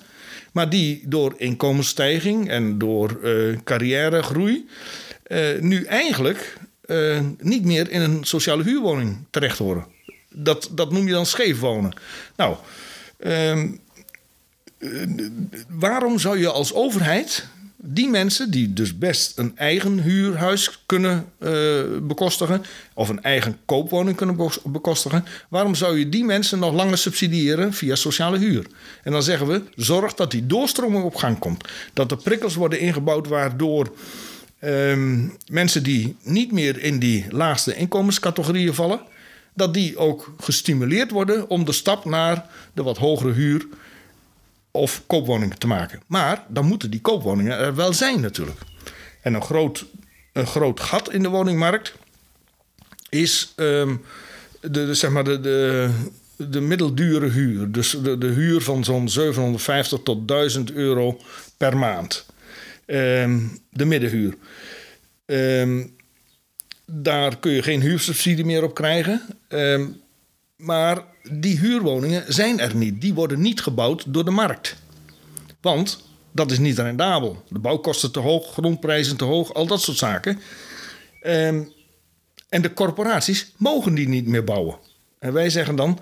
maar 0.54 0.70
die 0.70 1.04
door 1.06 1.34
inkomensstijging 1.38 2.50
en 2.50 2.77
door 2.77 3.20
uh, 3.24 3.58
carrièregroei 3.63 4.68
uh, 5.27 5.60
nu 5.60 5.84
eigenlijk 5.84 6.58
uh, 6.86 7.20
niet 7.39 7.66
meer 7.66 7.92
in 7.92 8.01
een 8.01 8.24
sociale 8.24 8.63
huurwoning 8.63 9.18
terecht 9.30 9.58
horen. 9.58 9.86
Dat, 10.30 10.70
dat 10.72 10.92
noem 10.92 11.08
je 11.08 11.13
dan 11.13 11.25
scheef 11.25 11.60
wonen. 11.60 11.94
Nou, 12.36 12.56
ehm, 13.20 13.68
waarom 15.68 16.20
zou 16.20 16.39
je 16.39 16.50
als 16.50 16.74
overheid 16.74 17.48
die 17.79 18.10
mensen 18.10 18.51
die 18.51 18.74
dus 18.74 18.98
best 18.98 19.38
een 19.38 19.57
eigen 19.57 20.01
huurhuis 20.01 20.79
kunnen 20.86 21.25
uh, 21.39 21.50
bekostigen 22.01 22.63
of 22.93 23.10
een 23.10 23.24
eigen 23.24 23.57
koopwoning 23.65 24.17
kunnen 24.17 24.50
bekostigen, 24.63 25.25
waarom 25.50 25.75
zou 25.75 26.00
je 26.00 26.10
die 26.10 26.24
mensen 26.24 26.60
nog 26.60 26.74
langer 26.74 26.98
subsidiëren 26.98 27.74
via 27.74 27.96
sociale 27.96 28.38
huur? 28.38 28.65
En 29.03 29.12
dan 29.12 29.24
zeggen 29.24 29.48
we: 29.48 29.62
zorg 29.75 30.13
dat 30.13 30.31
die 30.31 30.48
doorstroming 30.48 31.03
op 31.03 31.15
gang 31.15 31.39
komt. 31.39 31.67
Dat 31.93 32.12
er 32.12 32.17
prikkels 32.17 32.55
worden 32.55 32.79
ingebouwd 32.79 33.27
waardoor 33.27 33.93
um, 34.62 35.34
mensen 35.48 35.84
die 35.84 36.15
niet 36.24 36.51
meer 36.51 36.84
in 36.84 37.00
die 37.00 37.25
laagste 37.29 37.75
inkomenscategorieën 37.75 38.74
vallen, 38.74 39.00
dat 39.53 39.74
die 39.74 39.98
ook 39.98 40.34
gestimuleerd 40.39 41.12
worden 41.12 41.50
om 41.50 41.65
de 41.65 41.72
stap 41.72 42.05
naar 42.05 42.46
de 42.74 42.84
wat 42.84 42.98
hogere 42.98 43.31
huur 43.31 43.67
of 44.77 45.03
koopwoningen 45.07 45.57
te 45.57 45.67
maken. 45.67 46.01
Maar 46.07 46.43
dan 46.48 46.65
moeten 46.65 46.91
die 46.91 47.01
koopwoningen 47.01 47.57
er 47.57 47.75
wel 47.75 47.93
zijn 47.93 48.22
natuurlijk. 48.22 48.60
En 49.22 49.34
een 49.34 49.43
groot, 49.43 49.86
een 50.34 50.48
groot 50.48 50.79
gat 50.79 51.13
in 51.13 51.22
de 51.22 51.29
woningmarkt 51.29 51.93
is 53.10 53.53
um, 53.55 54.01
de, 54.62 54.93
zeg 54.93 55.12
maar 55.12 55.24
de, 55.24 55.39
de, 55.39 55.89
de 56.36 56.62
middeldure 56.62 57.29
huur. 57.29 57.72
Dus 57.72 57.98
de, 58.03 58.17
de 58.17 58.27
huur 58.27 58.62
van 58.62 58.84
zo'n 58.84 59.10
750 59.10 60.00
tot 60.03 60.27
1000 60.27 60.72
euro 60.72 61.19
per 61.57 61.77
maand. 61.77 62.25
Um, 62.86 63.60
de 63.69 63.86
middenhuur. 63.86 64.36
Um, 65.25 65.96
daar 66.86 67.38
kun 67.38 67.51
je 67.51 67.63
geen 67.63 67.81
huursubsidie 67.81 68.46
meer 68.46 68.63
op 68.63 68.74
krijgen. 68.74 69.22
Maar 70.58 71.04
die 71.32 71.58
huurwoningen 71.58 72.34
zijn 72.34 72.60
er 72.60 72.76
niet. 72.76 73.02
Die 73.02 73.14
worden 73.14 73.42
niet 73.42 73.62
gebouwd 73.62 74.14
door 74.14 74.26
de 74.26 74.32
markt. 74.32 74.76
Want 75.62 76.04
dat 76.32 76.52
is 76.52 76.60
niet 76.60 76.80
rendabel. 76.80 77.44
De 77.50 77.60
bouwkosten 77.60 78.12
te 78.12 78.20
hoog, 78.20 78.52
grondprijzen 78.52 79.18
te 79.18 79.24
hoog, 79.24 79.54
al 79.54 79.68
dat 79.68 79.82
soort 79.82 79.98
zaken. 79.98 80.40
Um, 81.22 81.72
en 82.50 82.62
de 82.62 82.74
corporaties 82.74 83.54
mogen 83.58 83.94
die 83.94 84.08
niet 84.08 84.28
meer 84.28 84.44
bouwen. 84.44 84.78
En 85.20 85.34
wij 85.34 85.50
zeggen 85.50 85.76
dan: 85.76 86.00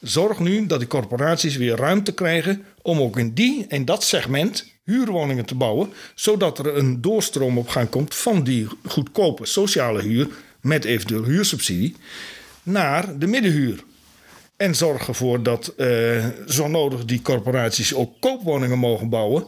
zorg 0.00 0.38
nu 0.38 0.66
dat 0.66 0.78
die 0.78 0.88
corporaties 0.88 1.56
weer 1.56 1.76
ruimte 1.76 2.12
krijgen 2.12 2.64
om 2.82 3.00
ook 3.00 3.18
in 3.18 3.34
die 3.34 3.66
en 3.66 3.84
dat 3.84 4.04
segment 4.04 4.70
huurwoningen 4.84 5.44
te 5.44 5.54
bouwen, 5.54 5.92
zodat 6.14 6.58
er 6.58 6.76
een 6.76 7.00
doorstroom 7.00 7.58
op 7.58 7.68
gang 7.68 7.88
komt 7.88 8.14
van 8.14 8.44
die 8.44 8.66
goedkope 8.86 9.46
sociale 9.46 10.02
huur 10.02 10.28
met 10.60 10.84
eventueel 10.84 11.24
huursubsidie 11.24 11.96
naar 12.62 13.18
de 13.18 13.26
middenhuur. 13.26 13.84
En 14.56 14.74
zorg 14.74 15.08
ervoor 15.08 15.42
dat 15.42 15.74
uh, 15.76 16.26
zo 16.46 16.68
nodig 16.68 17.04
die 17.04 17.22
corporaties 17.22 17.94
ook 17.94 18.20
koopwoningen 18.20 18.78
mogen 18.78 19.08
bouwen. 19.08 19.46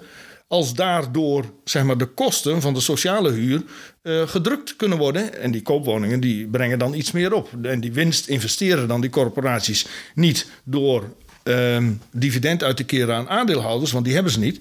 Als 0.49 0.75
daardoor 0.75 1.45
zeg 1.65 1.85
maar, 1.85 1.99
de 1.99 2.07
kosten 2.07 2.61
van 2.61 2.75
de 2.75 2.81
sociale 2.81 3.31
huur 3.31 3.63
uh, 4.03 4.29
gedrukt 4.29 4.77
kunnen 4.77 4.99
worden. 4.99 5.41
En 5.41 5.51
die 5.51 5.63
koopwoningen 5.63 6.21
die 6.21 6.47
brengen 6.47 6.79
dan 6.79 6.95
iets 6.95 7.13
meer 7.13 7.33
op. 7.33 7.49
En 7.63 7.81
die 7.81 7.93
winst 7.93 8.29
investeren 8.29 8.89
dan 8.89 9.01
die 9.01 9.11
corporaties 9.11 9.87
niet 10.15 10.47
door 10.65 11.15
uh, 11.45 11.79
dividend 12.11 12.63
uit 12.63 12.77
te 12.77 12.85
keren 12.85 13.15
aan 13.15 13.29
aandeelhouders, 13.29 13.93
want 13.93 14.05
die 14.05 14.15
hebben 14.15 14.33
ze 14.33 14.39
niet 14.39 14.61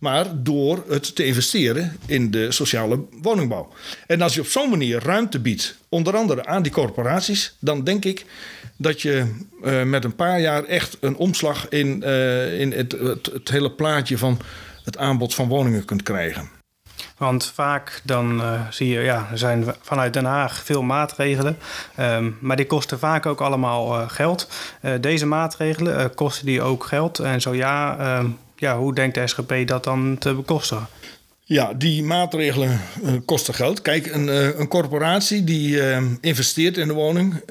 maar 0.00 0.42
door 0.42 0.84
het 0.88 1.14
te 1.16 1.24
investeren 1.24 1.96
in 2.06 2.30
de 2.30 2.52
sociale 2.52 3.00
woningbouw. 3.22 3.68
En 4.06 4.22
als 4.22 4.34
je 4.34 4.40
op 4.40 4.46
zo'n 4.46 4.70
manier 4.70 5.02
ruimte 5.02 5.40
biedt, 5.40 5.76
onder 5.88 6.16
andere 6.16 6.46
aan 6.46 6.62
die 6.62 6.72
corporaties, 6.72 7.56
dan 7.58 7.84
denk 7.84 8.04
ik 8.04 8.24
dat 8.76 9.02
je 9.02 9.34
uh, 9.64 9.82
met 9.82 10.04
een 10.04 10.14
paar 10.14 10.40
jaar 10.40 10.64
echt 10.64 10.96
een 11.00 11.16
omslag 11.16 11.68
in, 11.68 12.02
uh, 12.04 12.60
in 12.60 12.72
het, 12.72 12.92
het, 13.32 13.48
hele 13.48 13.70
plaatje 13.70 14.18
van 14.18 14.40
het 14.84 14.98
aanbod 14.98 15.34
van 15.34 15.48
woningen 15.48 15.84
kunt 15.84 16.02
krijgen. 16.02 16.50
Want 17.16 17.46
vaak 17.54 18.00
dan 18.04 18.40
uh, 18.40 18.60
zie 18.70 18.88
je, 18.88 19.00
ja, 19.00 19.28
er 19.30 19.38
zijn 19.38 19.64
vanuit 19.80 20.12
Den 20.12 20.24
Haag 20.24 20.64
veel 20.64 20.82
maatregelen. 20.82 21.58
Um, 22.00 22.36
maar 22.40 22.56
die 22.56 22.66
kosten 22.66 22.98
vaak 22.98 23.26
ook 23.26 23.40
allemaal 23.40 24.08
geld. 24.08 24.48
deze 25.00 25.26
maatregelen, 25.26 26.14
kosten 26.14 26.46
die 26.46 26.62
ook 26.62 26.84
geld? 26.84 27.18
En 27.18 27.40
zo 27.40 27.54
ja, 27.54 27.98
ehm, 27.98 28.26
ja, 28.60 28.78
hoe 28.78 28.94
denkt 28.94 29.14
de 29.14 29.26
SGP 29.26 29.54
dat 29.66 29.84
dan 29.84 30.16
te 30.18 30.34
bekostigen? 30.34 30.86
Ja, 31.44 31.74
die 31.74 32.02
maatregelen 32.02 32.80
uh, 33.02 33.12
kosten 33.24 33.54
geld. 33.54 33.82
Kijk, 33.82 34.06
een, 34.06 34.26
uh, 34.26 34.58
een 34.58 34.68
corporatie 34.68 35.44
die 35.44 35.76
uh, 35.76 36.02
investeert 36.20 36.76
in 36.76 36.88
de 36.88 36.94
woning 36.94 37.42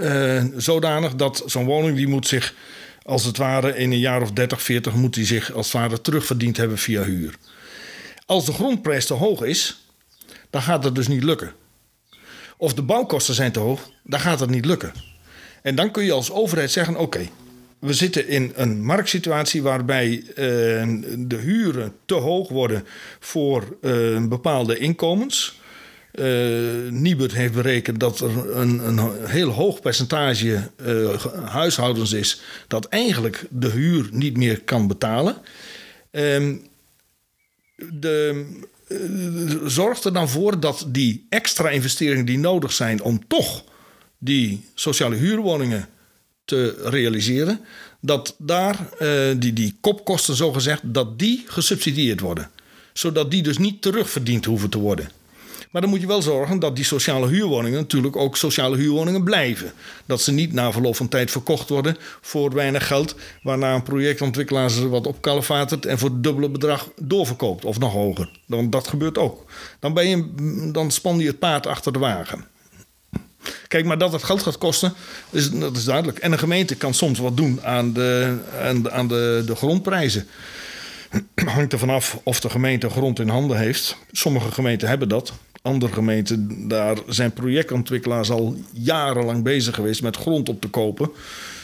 zodanig 0.56 1.16
dat 1.16 1.44
zo'n 1.46 1.66
woning 1.66 1.98
die 1.98 2.08
moet 2.08 2.28
zich 2.28 2.54
als 3.04 3.24
het 3.26 3.38
ware 3.38 3.78
in 3.78 3.92
een 3.92 4.00
jaar 4.00 4.22
of 4.22 4.32
30, 4.32 4.62
40 4.62 4.94
moet 4.94 5.14
die 5.14 5.26
zich 5.26 5.52
als 5.52 5.66
het 5.66 5.82
ware 5.82 6.02
terugverdiend 6.02 6.58
hebben 6.58 6.78
via 6.78 7.04
huur. 7.04 7.36
Als 8.26 8.46
de 8.46 8.54
grondprijs 8.54 9.06
te 9.06 9.14
hoog 9.14 9.42
is, 9.42 9.86
dan 10.50 10.62
gaat 10.62 10.84
het 10.84 10.96
dus 10.96 11.08
niet 11.08 11.24
lukken. 11.24 11.54
Of 12.58 12.74
de 12.74 12.82
bouwkosten 12.82 13.34
zijn 13.36 13.52
te 13.52 13.60
hoog, 13.60 13.90
dan 14.04 14.20
gaat 14.20 14.40
het 14.40 14.50
niet 14.50 14.66
lukken. 14.66 14.94
En 15.62 15.76
dan 15.76 15.92
kun 15.92 16.04
je 16.04 16.12
als 16.12 16.32
overheid 16.32 16.72
zeggen: 16.72 16.98
oké, 16.98 17.28
we 17.80 17.94
zitten 17.94 18.28
in 18.28 18.52
een 18.56 18.86
marktsituatie 18.86 19.62
waarbij 19.62 20.10
uh, 20.12 20.36
de 21.18 21.36
huren 21.36 21.94
te 22.06 22.14
hoog 22.14 22.50
worden 22.50 22.86
voor 23.20 23.78
uh, 23.82 24.28
bepaalde 24.28 24.78
inkomens. 24.78 25.60
Uh, 26.14 26.26
Nibud 26.90 27.34
heeft 27.34 27.54
berekend 27.54 28.00
dat 28.00 28.20
er 28.20 28.58
een, 28.58 28.88
een 28.88 29.26
heel 29.26 29.50
hoog 29.50 29.80
percentage 29.80 30.70
huishoudens 31.46 32.12
is 32.12 32.42
dat 32.68 32.86
eigenlijk 32.86 33.46
de 33.50 33.70
huur 33.70 34.10
niet 34.12 34.38
meer 34.38 34.62
kan 34.62 34.88
betalen. 34.88 35.36
Ehm, 36.12 36.56
de, 37.76 38.46
zorgt 39.66 40.06
er 40.06 40.14
dan 40.14 40.30
voor 40.30 40.60
dat 40.60 40.86
die 40.88 41.26
extra 41.30 41.70
investeringen 41.70 42.26
die 42.26 42.38
nodig 42.38 42.72
zijn 42.72 43.02
om 43.02 43.28
toch 43.28 43.64
die 44.18 44.66
sociale 44.74 45.16
huurwoningen 45.16 45.90
te 46.50 46.82
realiseren. 46.84 47.60
Dat 48.02 48.36
daar 48.38 48.90
uh, 49.02 49.10
die, 49.38 49.54
die 49.54 49.78
kopkosten, 49.82 50.36
zogezegd, 50.36 50.82
dat 50.84 51.20
die 51.20 51.44
gesubsidieerd 51.48 52.20
worden. 52.20 52.50
Zodat 52.94 53.32
die 53.32 53.44
dus 53.44 53.58
niet 53.58 53.82
terugverdiend 53.82 54.46
hoeven 54.46 54.70
te 54.70 54.80
worden. 54.80 55.10
Maar 55.70 55.82
dan 55.82 55.90
moet 55.90 56.02
je 56.02 56.08
wel 56.08 56.22
zorgen 56.22 56.60
dat 56.60 56.76
die 56.76 56.86
sociale 56.86 57.28
huurwoningen 57.28 57.80
natuurlijk 57.80 58.16
ook 58.16 58.38
sociale 58.38 58.78
huurwoningen 58.78 59.24
blijven. 59.24 59.72
Dat 60.06 60.22
ze 60.22 60.32
niet 60.32 60.54
na 60.54 60.72
verloop 60.72 60.96
van 60.96 61.08
tijd 61.08 61.32
verkocht 61.32 61.70
worden 61.70 61.98
voor 62.22 62.54
weinig 62.54 62.88
geld, 62.88 63.16
waarna 63.44 63.74
een 63.74 63.84
projectontwikkelaar 63.84 64.70
ze 64.70 64.88
wat 64.88 65.08
opkalefatert 65.08 65.86
en 65.86 66.00
voor 66.00 66.10
het 66.10 66.24
dubbele 66.24 66.50
bedrag 66.50 66.90
doorverkoopt 67.02 67.66
of 67.66 67.80
nog 67.80 67.94
hoger. 67.94 68.40
Want 68.46 68.72
dat 68.72 68.88
gebeurt 68.88 69.18
ook. 69.18 69.46
Dan, 69.80 69.94
ben 69.94 70.10
je, 70.10 70.72
dan 70.72 70.92
span 70.92 71.20
je 71.20 71.28
het 71.28 71.40
paard 71.40 71.68
achter 71.68 71.94
de 71.94 72.00
wagen. 72.00 72.46
Kijk, 73.68 73.86
maar 73.86 73.98
dat 73.98 74.12
het 74.12 74.24
geld 74.24 74.44
gaat 74.44 74.58
kosten, 74.58 74.94
is, 75.30 75.52
dat 75.52 75.78
is 75.78 75.84
duidelijk. 75.84 76.18
En 76.18 76.32
een 76.32 76.40
gemeente 76.40 76.76
kan 76.76 76.94
soms 76.94 77.20
wat 77.20 77.38
doen 77.38 77.60
aan 77.64 77.94
de, 77.94 78.38
aan 78.62 78.82
de, 78.82 78.92
aan 78.92 79.08
de, 79.08 79.44
de 79.46 79.56
grondprijzen. 79.56 80.28
Hangt 81.56 81.74
er 81.74 81.80
vanaf 81.80 82.20
of 82.24 82.40
de 82.40 82.50
gemeente 82.50 82.90
grond 82.90 83.20
in 83.20 83.30
handen 83.30 83.58
heeft. 83.58 83.98
Sommige 84.12 84.52
gemeenten 84.52 84.88
hebben 84.88 85.10
dat. 85.10 85.34
Andere 85.62 85.94
gemeenten, 85.94 86.68
daar 86.68 86.98
zijn 87.08 87.34
projectontwikkelaars 87.34 88.30
al 88.30 88.58
jarenlang 88.74 89.44
bezig 89.44 89.76
geweest 89.76 90.02
met 90.02 90.18
grond 90.18 90.50
op 90.50 90.62
te 90.62 90.68
kopen. 90.68 91.12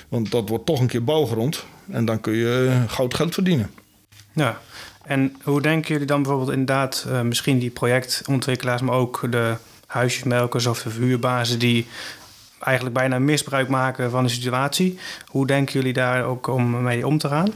Want 0.10 0.32
dat 0.32 0.50
wordt 0.50 0.66
toch 0.66 0.80
een 0.80 0.88
keer 0.88 1.04
bouwgrond. 1.04 1.66
En 1.92 2.06
dan 2.06 2.22
kun 2.22 2.34
je 2.34 2.84
goud 2.88 3.14
geld 3.14 3.34
verdienen. 3.34 3.72
Ja, 4.34 4.62
en 5.06 5.36
hoe 5.44 5.62
denken 5.62 5.92
jullie 5.92 6.08
dan 6.08 6.22
bijvoorbeeld 6.22 6.52
inderdaad, 6.52 7.06
uh, 7.08 7.22
misschien 7.22 7.60
die 7.60 7.70
projectontwikkelaars, 7.70 8.82
maar 8.82 8.96
ook 8.96 9.28
de 9.32 9.56
huisjesmelkers 9.96 10.66
of 10.66 10.82
de 10.82 10.90
verhuurbazen 10.90 11.60
die 11.60 11.88
eigenlijk 12.60 12.96
bijna 12.96 13.20
misbruik 13.20 13.68
maken 13.68 14.12
van 14.12 14.24
de 14.24 14.30
situatie. 14.30 14.98
Hoe 15.26 15.48
denken 15.48 15.74
jullie 15.74 15.94
daar 15.94 16.24
ook 16.24 16.48
om 16.48 16.82
mee 16.84 17.08
om 17.08 17.18
te 17.18 17.28
gaan? 17.28 17.54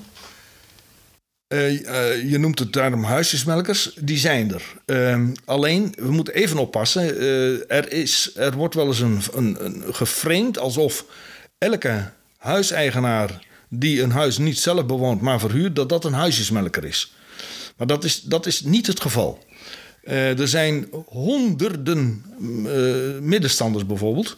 Uh, 1.53 1.72
uh, 1.72 2.31
je 2.31 2.38
noemt 2.38 2.60
het 2.60 2.74
daarom 2.74 3.03
huisjesmelkers, 3.03 3.93
die 4.00 4.17
zijn 4.17 4.53
er. 4.53 4.63
Uh, 4.86 5.27
alleen, 5.46 5.93
we 5.98 6.12
moeten 6.12 6.34
even 6.34 6.58
oppassen. 6.58 7.19
Eh, 7.19 7.72
er, 7.77 7.91
is, 7.91 8.31
er 8.36 8.55
wordt 8.55 8.75
wel 8.75 8.88
eens 8.88 9.00
een, 9.00 9.22
een, 9.34 9.58
een 10.24 10.55
alsof 10.60 11.05
elke 11.58 12.12
huiseigenaar 12.38 13.46
die 13.69 14.01
een 14.01 14.12
huis 14.12 14.38
niet 14.38 14.60
zelf 14.60 14.86
bewoont, 14.86 15.22
maar 15.22 15.39
verhuurt, 15.39 15.75
dat 15.75 15.89
dat 15.89 16.05
een 16.05 16.13
huisjesmelker 16.13 16.86
is. 16.86 17.13
Maar 17.77 17.88
dat 17.88 18.03
is, 18.03 18.22
dat 18.22 18.46
is 18.46 18.62
niet 18.62 18.88
het 18.88 19.01
geval. 19.01 19.43
Uh, 20.10 20.39
er 20.39 20.48
zijn 20.48 20.88
honderden 21.06 22.24
uh, 22.39 23.20
middenstanders 23.20 23.86
bijvoorbeeld, 23.86 24.38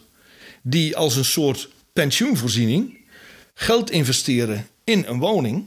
die 0.62 0.96
als 0.96 1.16
een 1.16 1.24
soort 1.24 1.68
pensioenvoorziening 1.92 2.98
geld 3.54 3.90
investeren 3.90 4.66
in 4.84 5.04
een 5.06 5.18
woning. 5.18 5.64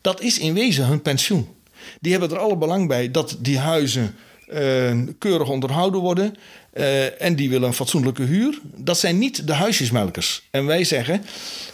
Dat 0.00 0.20
is 0.20 0.38
in 0.38 0.54
wezen 0.54 0.86
hun 0.86 1.02
pensioen. 1.02 1.48
Die 2.00 2.12
hebben 2.12 2.30
er 2.30 2.38
alle 2.38 2.56
belang 2.56 2.88
bij 2.88 3.10
dat 3.10 3.36
die 3.40 3.58
huizen 3.58 4.02
eh, 4.02 4.10
keurig 5.18 5.48
onderhouden 5.48 6.00
worden 6.00 6.34
eh, 6.74 7.22
en 7.22 7.36
die 7.36 7.50
willen 7.50 7.68
een 7.68 7.74
fatsoenlijke 7.74 8.22
huur. 8.22 8.60
Dat 8.76 8.98
zijn 8.98 9.18
niet 9.18 9.46
de 9.46 9.52
huisjesmelkers. 9.52 10.48
En 10.50 10.66
wij 10.66 10.84
zeggen 10.84 11.24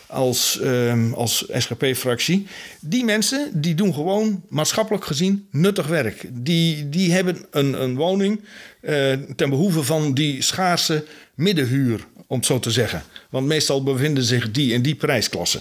als, 0.07 0.61
ehm, 0.61 1.12
als 1.12 1.45
SGP-fractie, 1.53 2.47
die 2.81 3.05
mensen 3.05 3.50
die 3.61 3.75
doen 3.75 3.95
gewoon 3.95 4.43
maatschappelijk 4.49 5.05
gezien 5.05 5.49
nuttig 5.50 5.87
werk. 5.87 6.29
Die, 6.31 6.89
die 6.89 7.12
hebben 7.12 7.47
een, 7.50 7.83
een 7.83 7.97
woning 7.97 8.41
eh, 8.81 9.12
ten 9.37 9.50
behoeve 9.50 9.83
van 9.83 10.15
die 10.15 10.43
schaarse 10.43 11.05
middenhuur, 11.35 12.07
om 12.27 12.37
het 12.37 12.47
zo 12.47 12.59
te 12.59 12.71
zeggen. 12.71 13.03
Want 13.31 13.47
meestal 13.47 13.83
bevinden 13.83 14.25
zich 14.25 14.50
die 14.50 14.73
in 14.73 14.83
die 14.83 14.95
prijsklasse. 14.95 15.61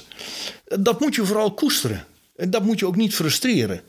Dat 0.80 1.00
moet 1.00 1.16
je 1.16 1.26
vooral 1.26 1.54
koesteren. 1.54 2.06
En 2.36 2.50
dat 2.50 2.64
moet 2.64 2.80
je 2.80 2.88
ook 2.88 2.96
niet 2.96 3.16
frustreren. 3.16 3.82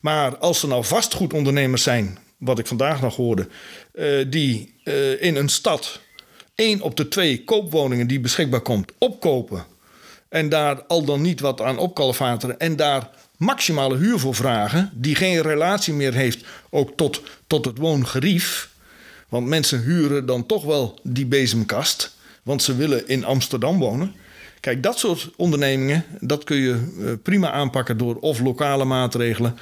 Maar 0.00 0.36
als 0.36 0.62
er 0.62 0.68
nou 0.68 0.84
vastgoedondernemers 0.84 1.82
zijn, 1.82 2.18
wat 2.36 2.58
ik 2.58 2.66
vandaag 2.66 3.00
nog 3.00 3.16
hoorde, 3.16 3.48
eh, 3.92 4.24
die 4.28 4.74
eh, 4.84 5.22
in 5.22 5.36
een 5.36 5.48
stad 5.48 6.00
één 6.54 6.80
op 6.80 6.96
de 6.96 7.08
twee 7.08 7.44
koopwoningen 7.44 8.06
die 8.06 8.20
beschikbaar 8.20 8.60
komt 8.60 8.92
opkopen 8.98 9.66
en 10.28 10.48
daar 10.48 10.82
al 10.82 11.04
dan 11.04 11.20
niet 11.20 11.40
wat 11.40 11.60
aan 11.60 11.78
opkalfateren 11.78 12.58
en 12.58 12.76
daar 12.76 13.10
maximale 13.36 13.96
huur 13.96 14.18
voor 14.18 14.34
vragen, 14.34 14.90
die 14.94 15.14
geen 15.14 15.42
relatie 15.42 15.94
meer 15.94 16.14
heeft 16.14 16.44
ook 16.70 16.96
tot, 16.96 17.22
tot 17.46 17.64
het 17.64 17.78
woongerief. 17.78 18.70
Want 19.28 19.46
mensen 19.46 19.82
huren 19.82 20.26
dan 20.26 20.46
toch 20.46 20.64
wel 20.64 20.98
die 21.02 21.26
bezemkast, 21.26 22.16
want 22.42 22.62
ze 22.62 22.76
willen 22.76 23.08
in 23.08 23.24
Amsterdam 23.24 23.78
wonen. 23.78 24.14
Kijk, 24.66 24.82
dat 24.82 24.98
soort 24.98 25.30
ondernemingen, 25.36 26.04
dat 26.20 26.44
kun 26.44 26.56
je 26.56 26.72
eh, 26.72 27.12
prima 27.22 27.50
aanpakken 27.50 27.96
door 27.96 28.16
of 28.16 28.40
lokale 28.40 28.84
maatregelen. 28.84 29.58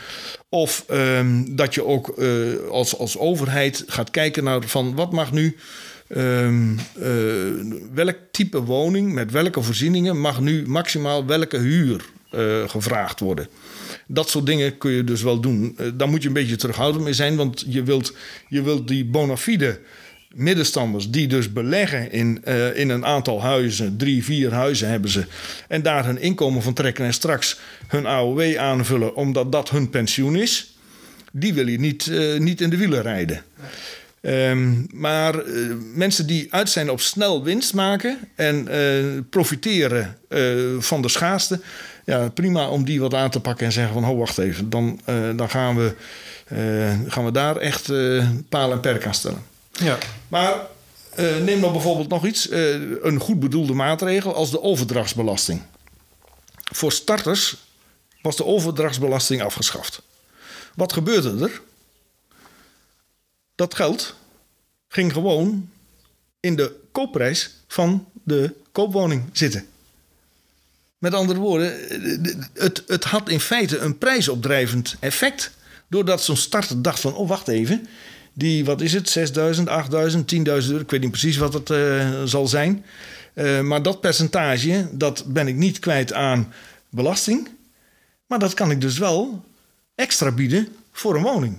Of 0.48 0.84
ehm, 0.88 1.44
dat 1.48 1.74
je 1.74 1.84
ook 1.84 2.14
uh, 2.18 2.68
als, 2.70 2.98
als 2.98 3.18
overheid 3.18 3.84
gaat 3.86 4.10
kijken 4.10 4.44
naar 4.44 4.62
van 4.62 4.94
wat 4.94 5.12
mag 5.12 5.32
nu. 5.32 5.56
Um, 6.16 6.78
uh, 6.98 7.06
welk 7.94 8.16
type 8.30 8.62
woning 8.62 9.12
met 9.12 9.30
welke 9.30 9.62
voorzieningen 9.62 10.20
mag 10.20 10.40
nu 10.40 10.66
maximaal 10.66 11.26
welke 11.26 11.58
huur 11.58 12.04
gevraagd 12.66 13.20
worden? 13.20 13.48
Dat 14.06 14.28
soort 14.28 14.46
dingen 14.46 14.78
kun 14.78 14.90
je 14.90 15.04
dus 15.04 15.22
wel 15.22 15.40
doen. 15.40 15.78
daar 15.94 16.08
moet 16.08 16.22
je 16.22 16.28
een 16.28 16.34
beetje 16.34 16.56
terughoudend 16.56 17.04
mee 17.04 17.12
zijn, 17.12 17.36
want 17.36 17.64
je 17.68 17.82
wilt, 17.82 18.14
je 18.48 18.62
wilt 18.62 18.88
die 18.88 19.04
bona 19.04 19.36
fide 19.36 19.80
middenstanders 20.34 21.10
die 21.10 21.26
dus 21.26 21.52
beleggen 21.52 22.12
in, 22.12 22.42
uh, 22.44 22.76
in 22.76 22.88
een 22.88 23.04
aantal 23.04 23.42
huizen, 23.42 23.96
drie, 23.96 24.24
vier 24.24 24.52
huizen 24.52 24.88
hebben 24.88 25.10
ze, 25.10 25.24
en 25.68 25.82
daar 25.82 26.04
hun 26.04 26.20
inkomen 26.20 26.62
van 26.62 26.74
trekken 26.74 27.04
en 27.04 27.14
straks 27.14 27.58
hun 27.86 28.06
AOW 28.06 28.56
aanvullen 28.56 29.16
omdat 29.16 29.52
dat 29.52 29.70
hun 29.70 29.90
pensioen 29.90 30.36
is, 30.36 30.76
die 31.32 31.54
wil 31.54 31.66
je 31.66 31.78
niet, 31.78 32.06
uh, 32.06 32.38
niet 32.38 32.60
in 32.60 32.70
de 32.70 32.76
wielen 32.76 33.02
rijden. 33.02 33.42
Um, 34.20 34.86
maar 34.92 35.46
uh, 35.46 35.74
mensen 35.94 36.26
die 36.26 36.46
uit 36.50 36.70
zijn 36.70 36.90
op 36.90 37.00
snel 37.00 37.44
winst 37.44 37.74
maken 37.74 38.18
en 38.34 38.68
profiteren 39.30 40.16
van 40.78 41.02
de 41.02 41.08
schaarste, 41.08 41.60
ja, 42.04 42.28
prima 42.28 42.68
om 42.68 42.84
die 42.84 43.00
wat 43.00 43.14
aan 43.14 43.30
te 43.30 43.40
pakken 43.40 43.66
en 43.66 43.72
zeggen 43.72 43.94
van, 43.94 44.04
oh 44.04 44.18
wacht 44.18 44.38
even, 44.38 44.70
dan, 44.70 45.00
dan 45.36 45.50
gaan, 45.50 45.76
we, 45.76 45.94
gaan 47.08 47.24
we 47.24 47.30
daar 47.32 47.56
echt 47.56 47.92
paal 48.48 48.72
en 48.72 48.80
perk 48.80 49.06
aan 49.06 49.14
stellen. 49.14 49.53
Ja. 49.78 49.98
Maar 50.28 50.66
uh, 51.18 51.36
neem 51.36 51.60
dan 51.60 51.72
bijvoorbeeld 51.72 52.08
nog 52.08 52.26
iets, 52.26 52.50
uh, 52.50 53.02
een 53.02 53.20
goed 53.20 53.40
bedoelde 53.40 53.72
maatregel 53.72 54.34
als 54.34 54.50
de 54.50 54.62
overdrachtsbelasting. 54.62 55.62
Voor 56.72 56.92
starters 56.92 57.56
was 58.22 58.36
de 58.36 58.44
overdrachtsbelasting 58.44 59.42
afgeschaft. 59.42 60.02
Wat 60.74 60.92
gebeurde 60.92 61.44
er? 61.44 61.60
Dat 63.54 63.74
geld 63.74 64.14
ging 64.88 65.12
gewoon 65.12 65.70
in 66.40 66.56
de 66.56 66.80
koopprijs 66.92 67.50
van 67.68 68.08
de 68.22 68.54
koopwoning 68.72 69.22
zitten. 69.32 69.66
Met 70.98 71.14
andere 71.14 71.38
woorden, 71.38 71.78
het, 72.52 72.82
het 72.86 73.04
had 73.04 73.28
in 73.28 73.40
feite 73.40 73.78
een 73.78 73.98
prijsopdrijvend 73.98 74.96
effect. 75.00 75.50
Doordat 75.88 76.22
zo'n 76.22 76.36
starter 76.36 76.82
dacht 76.82 77.00
van, 77.00 77.14
oh 77.14 77.28
wacht 77.28 77.48
even, 77.48 77.88
die, 78.34 78.64
wat 78.64 78.80
is 78.80 78.92
het, 78.92 79.08
6000, 79.08 79.68
8000, 79.68 80.34
10.000 80.34 80.42
euro. 80.44 80.78
Ik 80.78 80.90
weet 80.90 81.00
niet 81.00 81.10
precies 81.10 81.36
wat 81.36 81.54
het 81.54 81.70
uh, 81.70 82.22
zal 82.24 82.46
zijn. 82.46 82.84
Uh, 83.34 83.60
maar 83.60 83.82
dat 83.82 84.00
percentage, 84.00 84.88
dat 84.92 85.24
ben 85.26 85.48
ik 85.48 85.54
niet 85.54 85.78
kwijt 85.78 86.12
aan 86.12 86.52
belasting. 86.88 87.48
Maar 88.26 88.38
dat 88.38 88.54
kan 88.54 88.70
ik 88.70 88.80
dus 88.80 88.98
wel 88.98 89.44
extra 89.94 90.30
bieden 90.30 90.68
voor 90.92 91.16
een 91.16 91.22
woning. 91.22 91.56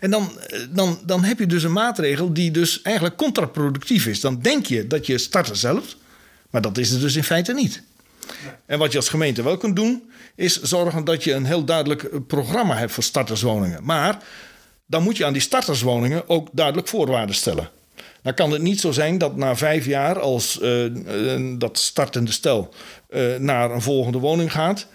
En 0.00 0.10
dan, 0.10 0.40
eh, 0.40 0.60
dan, 0.70 0.98
dan 1.06 1.24
heb 1.24 1.38
je 1.38 1.46
dus 1.46 1.62
een 1.62 1.72
maatregel 1.72 2.32
die 2.32 2.50
dus 2.50 2.82
eigenlijk 2.82 3.16
contraproductief 3.16 4.06
is. 4.06 4.20
Dan 4.20 4.40
denk 4.40 4.66
je 4.66 4.86
dat 4.86 5.06
je 5.06 5.18
starter 5.18 5.56
zelf, 5.56 5.96
maar 6.50 6.62
dat 6.62 6.78
is 6.78 6.90
het 6.90 7.00
dus 7.00 7.16
in 7.16 7.24
feite 7.24 7.52
niet. 7.52 7.82
En 8.66 8.78
wat 8.78 8.92
je 8.92 8.98
als 8.98 9.08
gemeente 9.08 9.42
wel 9.42 9.56
kunt 9.56 9.76
doen, 9.76 10.10
is 10.34 10.62
zorgen 10.62 11.04
dat 11.04 11.24
je 11.24 11.32
een 11.32 11.44
heel 11.44 11.64
duidelijk 11.64 12.26
programma 12.26 12.76
hebt 12.76 12.92
voor 12.92 13.02
starterswoningen. 13.02 13.84
Maar 13.84 14.22
dan 14.88 15.02
moet 15.02 15.16
je 15.16 15.24
aan 15.24 15.32
die 15.32 15.42
starterswoningen 15.42 16.28
ook 16.28 16.48
duidelijk 16.52 16.88
voorwaarden 16.88 17.34
stellen. 17.34 17.70
Dan 18.22 18.34
kan 18.34 18.50
het 18.50 18.62
niet 18.62 18.80
zo 18.80 18.92
zijn 18.92 19.18
dat 19.18 19.36
na 19.36 19.56
vijf 19.56 19.86
jaar, 19.86 20.20
als 20.20 20.58
uh, 20.62 21.56
dat 21.58 21.78
startende 21.78 22.32
stel 22.32 22.74
uh, 23.10 23.36
naar 23.36 23.70
een 23.70 23.82
volgende 23.82 24.18
woning 24.18 24.52
gaat, 24.52 24.86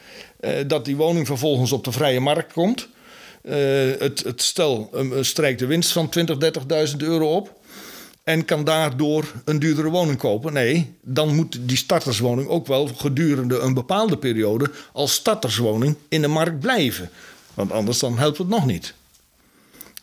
uh, 0.41 0.51
dat 0.67 0.85
die 0.85 0.95
woning 0.95 1.27
vervolgens 1.27 1.71
op 1.71 1.83
de 1.83 1.91
vrije 1.91 2.19
markt 2.19 2.53
komt. 2.53 2.87
het, 3.41 4.23
het 4.23 4.41
stel 4.41 4.89
strijkt 5.21 5.59
de 5.59 5.65
winst 5.65 5.91
van 5.91 6.09
20.000, 6.19 6.25
30.000 6.91 6.97
euro 6.97 7.35
op 7.35 7.59
en 8.23 8.45
kan 8.45 8.63
daardoor 8.63 9.31
een 9.45 9.59
duurdere 9.59 9.89
woning 9.89 10.17
kopen. 10.17 10.53
Nee, 10.53 10.95
dan 11.01 11.35
moet 11.35 11.57
die 11.61 11.77
starterswoning 11.77 12.47
ook 12.47 12.67
wel 12.67 12.87
gedurende 12.87 13.59
een 13.59 13.73
bepaalde 13.73 14.17
periode 14.17 14.71
als 14.91 15.13
starterswoning 15.13 15.95
in 16.07 16.21
de 16.21 16.27
markt 16.27 16.59
blijven. 16.59 17.09
Want 17.53 17.71
anders 17.71 17.99
dan 17.99 18.17
helpt 18.17 18.37
het 18.37 18.47
nog 18.47 18.65
niet. 18.65 18.93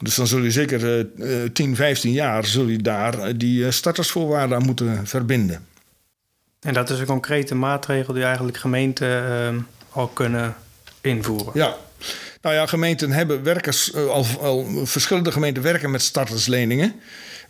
Dus 0.02 0.14
dan 0.14 0.26
zul 0.26 0.40
je 0.40 0.50
zeker 0.50 1.06
uh, 1.16 1.48
10, 1.52 1.76
15 1.76 2.12
jaar 2.12 2.46
zul 2.46 2.66
je 2.66 2.78
daar 2.78 3.18
eh, 3.18 3.34
die 3.36 3.70
startersvoorwaarden 3.70 4.56
aan 4.56 4.64
moeten 4.64 5.06
verbinden. 5.06 5.66
En 6.60 6.74
dat 6.74 6.90
is 6.90 6.98
een 6.98 7.06
concrete 7.06 7.54
maatregel 7.54 8.14
die 8.14 8.24
eigenlijk 8.24 8.56
gemeenten 8.56 9.66
al 9.90 10.06
kunnen 10.06 10.54
invoeren. 11.00 11.52
Ja, 11.54 11.76
nou 12.42 12.54
ja, 12.54 12.66
gemeenten 12.66 13.10
hebben 13.10 13.42
werkers, 13.42 13.94
al, 13.94 14.26
al, 14.40 14.66
verschillende 14.84 15.32
gemeenten 15.32 15.62
werken 15.62 15.90
met 15.90 16.02
startersleningen. 16.02 16.94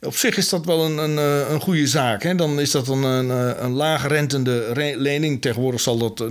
Op 0.00 0.16
zich 0.16 0.36
is 0.36 0.48
dat 0.48 0.64
wel 0.64 0.84
een, 0.84 0.98
een, 0.98 1.16
een 1.52 1.60
goede 1.60 1.86
zaak. 1.86 2.22
Hè? 2.22 2.34
Dan 2.34 2.60
is 2.60 2.70
dat 2.70 2.88
een, 2.88 3.02
een, 3.02 3.64
een 3.64 3.72
lage 3.72 4.08
rentende 4.08 4.72
lening. 4.96 5.40
Tegenwoordig 5.40 5.80
zal 5.80 5.98
dat 5.98 6.24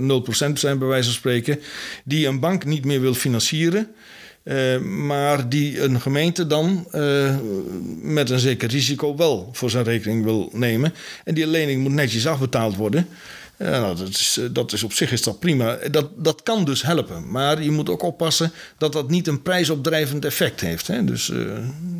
0% 0.48 0.52
zijn, 0.52 0.78
bij 0.78 0.88
wijze 0.88 1.04
van 1.04 1.18
spreken. 1.18 1.60
Die 2.04 2.26
een 2.26 2.40
bank 2.40 2.64
niet 2.64 2.84
meer 2.84 3.00
wil 3.00 3.14
financieren. 3.14 3.94
Uh, 4.44 4.78
maar 4.78 5.48
die 5.48 5.80
een 5.80 6.00
gemeente 6.00 6.46
dan 6.46 6.86
uh, 6.94 7.36
met 8.02 8.30
een 8.30 8.38
zeker 8.38 8.68
risico 8.68 9.16
wel 9.16 9.48
voor 9.52 9.70
zijn 9.70 9.84
rekening 9.84 10.24
wil 10.24 10.50
nemen. 10.52 10.94
En 11.24 11.34
die 11.34 11.46
lening 11.46 11.82
moet 11.82 11.92
netjes 11.92 12.26
afbetaald 12.26 12.76
worden. 12.76 13.08
Uh, 13.58 13.68
nou, 13.68 13.96
dat, 13.96 14.08
is, 14.08 14.40
dat 14.52 14.72
is 14.72 14.82
op 14.82 14.92
zich 14.92 15.12
is 15.12 15.22
dat 15.22 15.38
prima. 15.38 15.78
Dat, 15.90 16.08
dat 16.16 16.42
kan 16.42 16.64
dus 16.64 16.82
helpen. 16.82 17.30
Maar 17.30 17.62
je 17.62 17.70
moet 17.70 17.88
ook 17.88 18.02
oppassen 18.02 18.52
dat 18.78 18.92
dat 18.92 19.10
niet 19.10 19.26
een 19.26 19.42
prijsopdrijvend 19.42 20.24
effect 20.24 20.60
heeft. 20.60 20.86
Hè? 20.86 21.04
Dus 21.04 21.32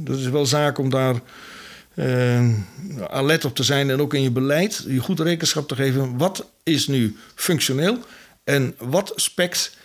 dat 0.04 0.18
is 0.18 0.28
wel 0.28 0.46
zaak 0.46 0.78
om 0.78 0.90
daar 0.90 1.20
alert 3.08 3.44
op 3.44 3.54
te 3.54 3.62
zijn. 3.62 3.90
En 3.90 4.00
ook 4.00 4.14
in 4.14 4.22
je 4.22 4.30
beleid 4.30 4.84
je 4.88 4.98
goed 4.98 5.20
rekenschap 5.20 5.68
te 5.68 5.74
geven. 5.74 6.18
Wat 6.18 6.46
is 6.62 6.86
nu 6.86 7.16
functioneel 7.34 7.98
en 8.44 8.74
wat 8.78 9.12
spekt 9.16 9.78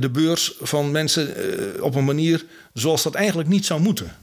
de 0.00 0.10
beurs 0.12 0.56
van 0.60 0.90
mensen 0.90 1.28
uh, 1.36 1.82
op 1.82 1.94
een 1.94 2.04
manier 2.04 2.44
zoals 2.72 3.02
dat 3.02 3.14
eigenlijk 3.14 3.48
niet 3.48 3.66
zou 3.66 3.80
moeten. 3.80 4.16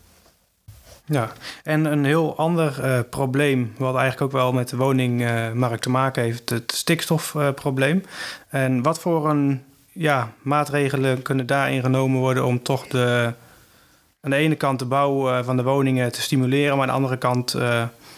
Ja, 1.06 1.32
en 1.64 1.86
een 1.86 2.06
heel 2.06 2.38
ander 2.38 2.80
uh, 2.84 3.00
probleem, 3.10 3.74
wat 3.78 3.96
eigenlijk 3.96 4.22
ook 4.22 4.42
wel 4.42 4.54
met 4.54 4.70
de 4.70 4.76
woningmarkt 4.76 5.82
te 5.82 5.90
maken 5.90 6.24
heeft, 6.24 6.50
het 6.50 6.72
stikstofprobleem. 6.76 8.04
en 8.50 8.82
wat 8.82 9.00
voor 9.00 9.30
een 9.30 9.64
ja, 9.92 10.32
maatregelen 10.42 11.22
kunnen 11.22 11.46
daarin 11.46 11.82
genomen 11.82 12.20
worden 12.20 12.46
om 12.46 12.64
toch 12.64 12.88
de, 12.88 13.34
aan 14.22 14.30
de 14.30 14.36
ene 14.36 14.56
kant 14.56 14.80
de 14.80 14.86
bouw 14.86 15.44
van 15.44 15.58
de 15.58 15.64
woningen 15.64 16.12
te 16.12 16.22
stimuleren, 16.22 16.78
maar 16.78 16.88
aan 16.88 16.88
de 16.88 17.02
andere 17.02 17.18
kant 17.18 17.56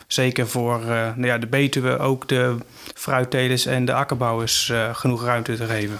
zeker 0.07 0.47
voor 0.47 0.79
nou 0.85 1.25
ja, 1.25 1.37
de 1.37 1.47
Betuwe 1.47 1.97
ook 1.97 2.27
de 2.27 2.55
fruittelers 2.93 3.65
en 3.65 3.85
de 3.85 3.93
akkerbouwers 3.93 4.73
genoeg 4.91 5.23
ruimte 5.23 5.55
te 5.55 5.65
geven? 5.65 5.99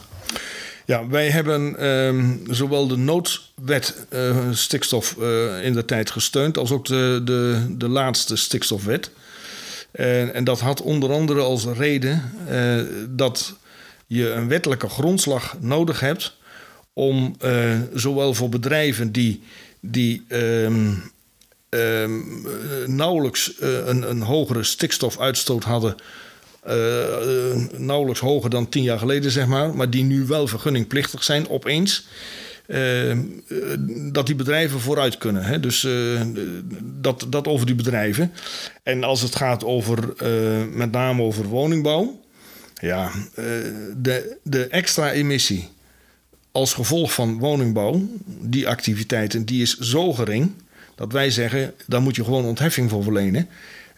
Ja, 0.86 1.08
wij 1.08 1.30
hebben 1.30 1.86
um, 1.88 2.42
zowel 2.50 2.88
de 2.88 2.98
noodwet 2.98 4.06
uh, 4.14 4.38
stikstof 4.52 5.16
uh, 5.20 5.66
in 5.66 5.74
de 5.74 5.86
tijd 5.86 6.12
gesteund, 6.12 6.58
als 6.58 6.72
ook 6.72 6.86
de, 6.86 7.22
de, 7.24 7.66
de 7.70 7.90
laatste 7.90 8.36
stikstofwet. 8.36 9.12
En, 9.92 10.44
dat 10.44 10.60
had 10.60 10.82
onder 10.82 11.12
andere 11.12 11.42
als 11.42 11.66
reden 11.66 12.32
uh, 12.52 12.82
dat 13.10 13.56
je 14.08 14.30
een 14.30 14.48
wettelijke 14.48 14.90
grondslag 14.90 15.56
nodig 15.60 16.00
hebt 16.00 16.36
om 16.94 17.36
zowel 17.94 18.34
voor 18.34 18.50
bedrijven 18.50 19.12
die 19.12 19.42
die 19.92 20.26
ehm, 20.28 20.94
ehm, 21.70 22.22
nauwelijks 22.86 23.58
eh, 23.60 23.88
een, 23.88 24.10
een 24.10 24.22
hogere 24.22 24.64
stikstofuitstoot 24.64 25.64
hadden. 25.64 25.96
Eh, 26.66 27.52
eh, 27.52 27.58
nauwelijks 27.78 28.20
hoger 28.20 28.50
dan 28.50 28.70
tien 28.70 28.84
jaar 28.84 29.00
geleden, 29.00 29.32
zeg 29.32 29.48
maar. 29.48 29.76
Maar 29.76 29.90
die 29.90 30.04
nu 30.04 30.26
wel 30.26 30.48
vergunningplichtig 30.48 31.24
zijn, 31.24 31.50
opeens. 31.50 32.08
eh, 32.66 33.18
dat 34.12 34.26
die 34.26 34.36
bedrijven 34.36 34.80
vooruit 34.80 35.18
kunnen. 35.18 35.44
Hè? 35.44 35.60
Dus 35.60 35.88
dat, 36.82 37.26
dat 37.30 37.48
over 37.48 37.66
die 37.66 37.76
bedrijven. 37.76 38.32
En 38.84 39.04
als 39.04 39.22
het 39.22 39.36
gaat 39.36 39.64
over 39.64 40.14
met 40.72 40.92
name 40.92 41.22
over 41.22 41.46
woningbouw. 41.46 42.20
Ja, 42.82 43.12
de, 43.98 44.38
de 44.44 44.68
extra 44.68 45.12
emissie 45.12 45.70
als 46.52 46.74
gevolg 46.74 47.14
van 47.14 47.40
woningbouw, 47.40 48.08
die 48.42 48.68
activiteiten, 48.68 49.46
die 49.46 49.62
is 49.62 49.78
zo 49.78 50.14
gering 50.14 50.52
dat 50.96 51.12
wij 51.12 51.30
zeggen, 51.30 51.74
daar 51.88 52.02
moet 52.02 52.16
je 52.16 52.24
gewoon 52.24 52.46
ontheffing 52.46 52.90
voor 52.90 53.04
verlenen. 53.04 53.50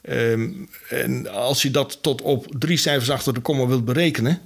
Ehm, 0.07 0.49
en 0.89 1.27
als 1.31 1.61
je 1.61 1.71
dat 1.71 1.97
tot 2.01 2.21
op 2.21 2.45
drie 2.59 2.77
cijfers 2.77 3.09
achter 3.09 3.33
de 3.33 3.39
komma 3.39 3.67
wilt 3.67 3.85
berekenen, 3.85 4.41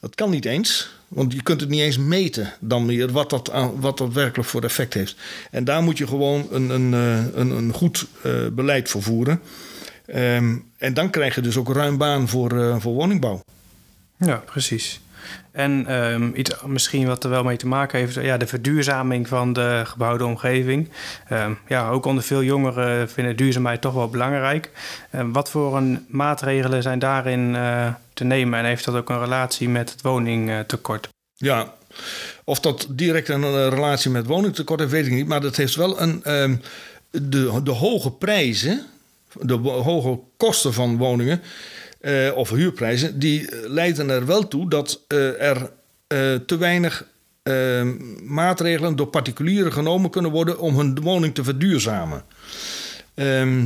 dat 0.00 0.14
kan 0.14 0.30
niet 0.30 0.44
eens. 0.44 0.92
Want 1.08 1.32
je 1.32 1.42
kunt 1.42 1.60
het 1.60 1.70
niet 1.70 1.80
eens 1.80 1.98
meten 1.98 2.52
dan 2.60 2.86
meer 2.86 3.12
wat 3.12 3.30
dat, 3.30 3.52
wat 3.80 3.98
dat 3.98 4.12
werkelijk 4.12 4.48
voor 4.48 4.62
effect 4.62 4.94
heeft. 4.94 5.16
En 5.50 5.64
daar 5.64 5.82
moet 5.82 5.98
je 5.98 6.06
gewoon 6.06 6.46
een, 6.50 6.70
een, 6.70 6.94
eh, 6.94 7.38
een, 7.40 7.50
een 7.50 7.72
goed 7.72 8.06
eh, 8.22 8.32
beleid 8.52 8.88
voor 8.88 9.02
voeren. 9.02 9.40
Ehm, 10.06 10.56
en 10.76 10.94
dan 10.94 11.10
krijg 11.10 11.34
je 11.34 11.40
dus 11.40 11.56
ook 11.56 11.72
ruim 11.72 11.98
baan 11.98 12.28
voor, 12.28 12.60
eh, 12.60 12.76
voor 12.80 12.92
woningbouw. 12.92 13.44
Ja, 14.16 14.36
precies. 14.36 15.00
En 15.54 15.86
ehm, 15.86 16.30
iets 16.34 16.54
misschien 16.66 17.06
wat 17.06 17.24
er 17.24 17.30
wel 17.30 17.44
mee 17.44 17.56
te 17.56 17.66
maken 17.66 17.98
heeft, 17.98 18.14
ja, 18.14 18.36
de 18.36 18.46
verduurzaming 18.46 19.28
van 19.28 19.52
de 19.52 19.82
gebouwde 19.84 20.24
omgeving. 20.24 20.88
Ehm, 21.28 21.52
ja, 21.68 21.88
ook 21.88 22.04
onder 22.04 22.24
veel 22.24 22.42
jongeren 22.42 23.10
vinden 23.10 23.36
duurzaamheid 23.36 23.80
toch 23.80 23.94
wel 23.94 24.08
belangrijk. 24.08 24.70
Ehm, 25.10 25.30
wat 25.30 25.50
voor 25.50 25.76
een 25.76 26.06
maatregelen 26.08 26.82
zijn 26.82 26.98
daarin 26.98 27.54
eh, 27.56 27.88
te 28.12 28.24
nemen 28.24 28.58
en 28.58 28.64
heeft 28.64 28.84
dat 28.84 28.94
ook 28.94 29.10
een 29.10 29.20
relatie 29.20 29.68
met 29.68 29.90
het 29.90 30.02
woningtekort? 30.02 31.08
Ja, 31.34 31.74
of 32.44 32.60
dat 32.60 32.86
direct 32.90 33.28
een 33.28 33.44
eh, 33.44 33.68
relatie 33.68 34.10
met 34.10 34.26
woningtekort 34.26 34.80
heeft, 34.80 34.92
weet 34.92 35.06
ik 35.06 35.12
niet. 35.12 35.28
Maar 35.28 35.40
dat 35.40 35.56
heeft 35.56 35.74
wel 35.74 36.00
een. 36.00 36.22
de, 37.10 37.60
de 37.62 37.70
hoge 37.70 38.10
prijzen, 38.10 38.86
de 39.40 39.54
hoge 39.54 40.18
kosten 40.36 40.72
van 40.72 40.96
woningen 40.96 41.42
eh, 42.04 42.36
of 42.36 42.50
huurprijzen, 42.50 43.18
die 43.18 43.48
leiden 43.66 44.10
er 44.10 44.26
wel 44.26 44.48
toe 44.48 44.68
dat 44.68 45.00
eh, 45.08 45.42
er 45.42 45.70
eh, 46.06 46.34
te 46.46 46.56
weinig 46.56 47.06
ehm, 47.42 47.96
maatregelen 48.34 48.96
door 48.96 49.06
particulieren 49.06 49.72
genomen 49.72 50.10
kunnen 50.10 50.30
worden 50.30 50.58
om 50.58 50.78
hun 50.78 51.00
woning 51.00 51.34
te 51.34 51.44
verduurzamen. 51.44 52.24
Ehm, 53.14 53.64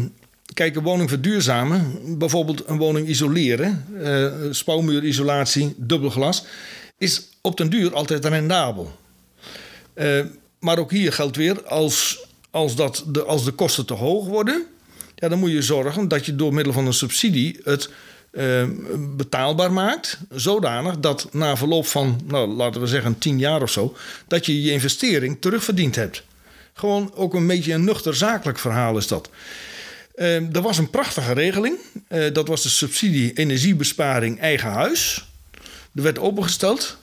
kijk, 0.55 0.77
een 0.77 0.83
woning 0.83 1.09
verduurzamen, 1.09 1.95
bijvoorbeeld 2.19 2.63
een 2.67 2.79
woning 2.79 3.09
isoleren, 3.09 3.85
eh 4.03 4.33
spouwmuurisolatie, 4.51 5.75
dubbel 5.77 6.11
glas, 6.11 6.45
is 6.99 7.29
op 7.41 7.57
den 7.57 7.71
duur 7.71 7.95
altijd 7.95 8.25
rendabel. 8.25 8.99
Eh, 9.95 10.25
maar 10.61 10.79
ook 10.79 10.91
hier 10.91 11.13
geldt 11.13 11.37
weer, 11.37 11.63
als, 11.65 12.27
als, 12.51 12.77
dat 12.77 13.05
de, 13.07 13.25
als 13.25 13.45
de 13.45 13.53
kosten 13.53 13.87
te 13.87 13.95
hoog 13.95 14.27
worden, 14.27 14.67
ja, 15.15 15.29
dan 15.29 15.39
moet 15.39 15.51
je 15.51 15.63
zorgen 15.63 16.09
dat 16.09 16.27
je 16.27 16.37
door 16.37 16.55
middel 16.55 16.73
van 16.73 16.87
een 16.87 16.93
subsidie 16.93 17.61
het 17.65 17.91
eh, 18.39 18.65
betaalbaar 19.17 19.73
maakt. 19.73 20.19
Zodanig 20.31 20.99
dat 20.99 21.29
na 21.33 21.57
verloop 21.57 21.87
van, 21.87 22.21
nou, 22.25 22.49
laten 22.49 22.81
we 22.81 22.87
zeggen, 22.87 23.19
tien 23.19 23.39
jaar 23.39 23.63
of 23.63 23.71
zo, 23.71 23.97
dat 24.27 24.47
je 24.47 24.63
je 24.63 24.71
investering 24.71 25.37
terugverdiend 25.41 25.95
hebt. 25.95 26.23
Gewoon 26.73 27.13
ook 27.15 27.35
een 27.35 27.47
beetje 27.47 27.73
een 27.73 27.85
nuchter 27.85 28.17
zakelijk 28.17 28.59
verhaal 28.59 28.97
is 28.97 29.07
dat. 29.07 29.31
Eh, 30.15 30.57
er 30.57 30.63
was 30.63 30.79
een 30.79 30.91
prachtige 30.91 31.33
regeling. 31.33 31.77
Eh, 32.09 32.33
dat 32.33 32.49
was 32.49 32.63
de 32.63 32.69
subsidie 32.69 33.33
energiebesparing 33.33 34.41
eigen 34.41 34.71
huis. 34.71 35.29
Er 35.95 36.03
werd 36.03 36.19
opengesteld. 36.19 36.97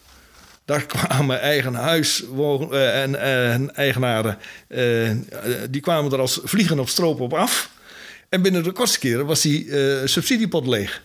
Daar 0.65 0.85
kwamen 0.95 1.41
eigen 1.41 1.73
huis 1.73 2.23
eh, 2.71 3.01
en, 3.01 3.19
en 3.19 3.75
eigenaren, 3.75 4.37
eh, 4.67 5.09
eh, 5.09 5.17
die 5.69 5.81
kwamen 5.81 6.11
er 6.11 6.19
als 6.19 6.39
vliegen 6.43 6.79
op 6.79 6.89
stroop 6.89 7.19
op 7.19 7.33
af. 7.33 7.69
En 8.29 8.41
binnen 8.41 8.63
de 8.63 8.71
kortste 8.71 8.99
keren 8.99 9.25
was 9.25 9.41
die 9.41 9.69
eh, 9.69 10.07
subsidiepot 10.07 10.67
leeg. 10.67 11.01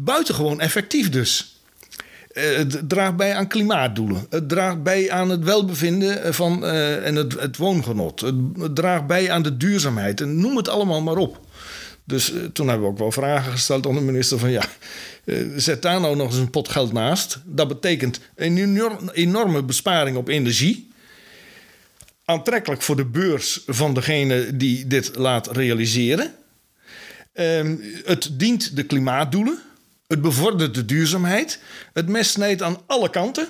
Buitengewoon 0.00 0.60
effectief 0.60 1.10
dus. 1.10 1.60
Eh, 2.32 2.56
het 2.56 2.88
draagt 2.88 3.16
bij 3.16 3.34
aan 3.34 3.48
klimaatdoelen. 3.48 4.26
Het 4.30 4.48
draagt 4.48 4.82
bij 4.82 5.10
aan 5.10 5.28
het 5.28 5.44
welbevinden 5.44 6.34
van, 6.34 6.64
eh, 6.64 7.06
en 7.06 7.14
het, 7.14 7.40
het 7.40 7.56
woongenot. 7.56 8.20
Het, 8.20 8.34
draagt 8.74 9.06
bij 9.06 9.30
aan 9.30 9.42
de 9.42 9.56
duurzaamheid. 9.56 10.20
En 10.20 10.40
noem 10.40 10.56
het 10.56 10.68
allemaal 10.68 11.00
maar 11.00 11.16
op. 11.16 11.40
Dus 12.08 12.32
eh, 12.32 12.44
toen 12.52 12.68
hebben 12.68 12.86
we 12.86 12.92
ook 12.92 12.98
wel 12.98 13.12
vragen 13.12 13.52
gesteld 13.52 13.86
aan 13.86 13.94
de 13.94 14.00
minister 14.00 14.38
van 14.38 14.50
ja, 14.50 14.62
eh, 15.24 15.36
zet 15.56 15.82
daar 15.82 16.00
nou 16.00 16.16
nog 16.16 16.26
eens 16.26 16.38
een 16.38 16.50
pot 16.50 16.68
geld 16.68 16.92
naast. 16.92 17.40
Dat 17.44 17.68
betekent 17.68 18.20
een 18.34 18.58
enorm- 18.58 19.10
enorme 19.12 19.62
besparing 19.62 20.16
op 20.16 20.28
energie. 20.28 20.90
Aantrekkelijk 22.24 22.82
voor 22.82 22.96
de 22.96 23.04
beurs 23.04 23.62
van 23.66 23.94
degene 23.94 24.56
die 24.56 24.86
dit 24.86 25.16
laat 25.16 25.56
realiseren. 25.56 26.34
Ehm, 27.32 27.76
het 28.04 28.30
dient 28.32 28.76
de 28.76 28.82
klimaatdoelen. 28.82 29.58
Het 30.08 30.22
bevordert 30.22 30.74
de 30.74 30.84
duurzaamheid. 30.84 31.58
Het 31.92 32.08
mes 32.08 32.30
snijdt 32.30 32.62
aan 32.62 32.78
alle 32.86 33.10
kanten. 33.10 33.48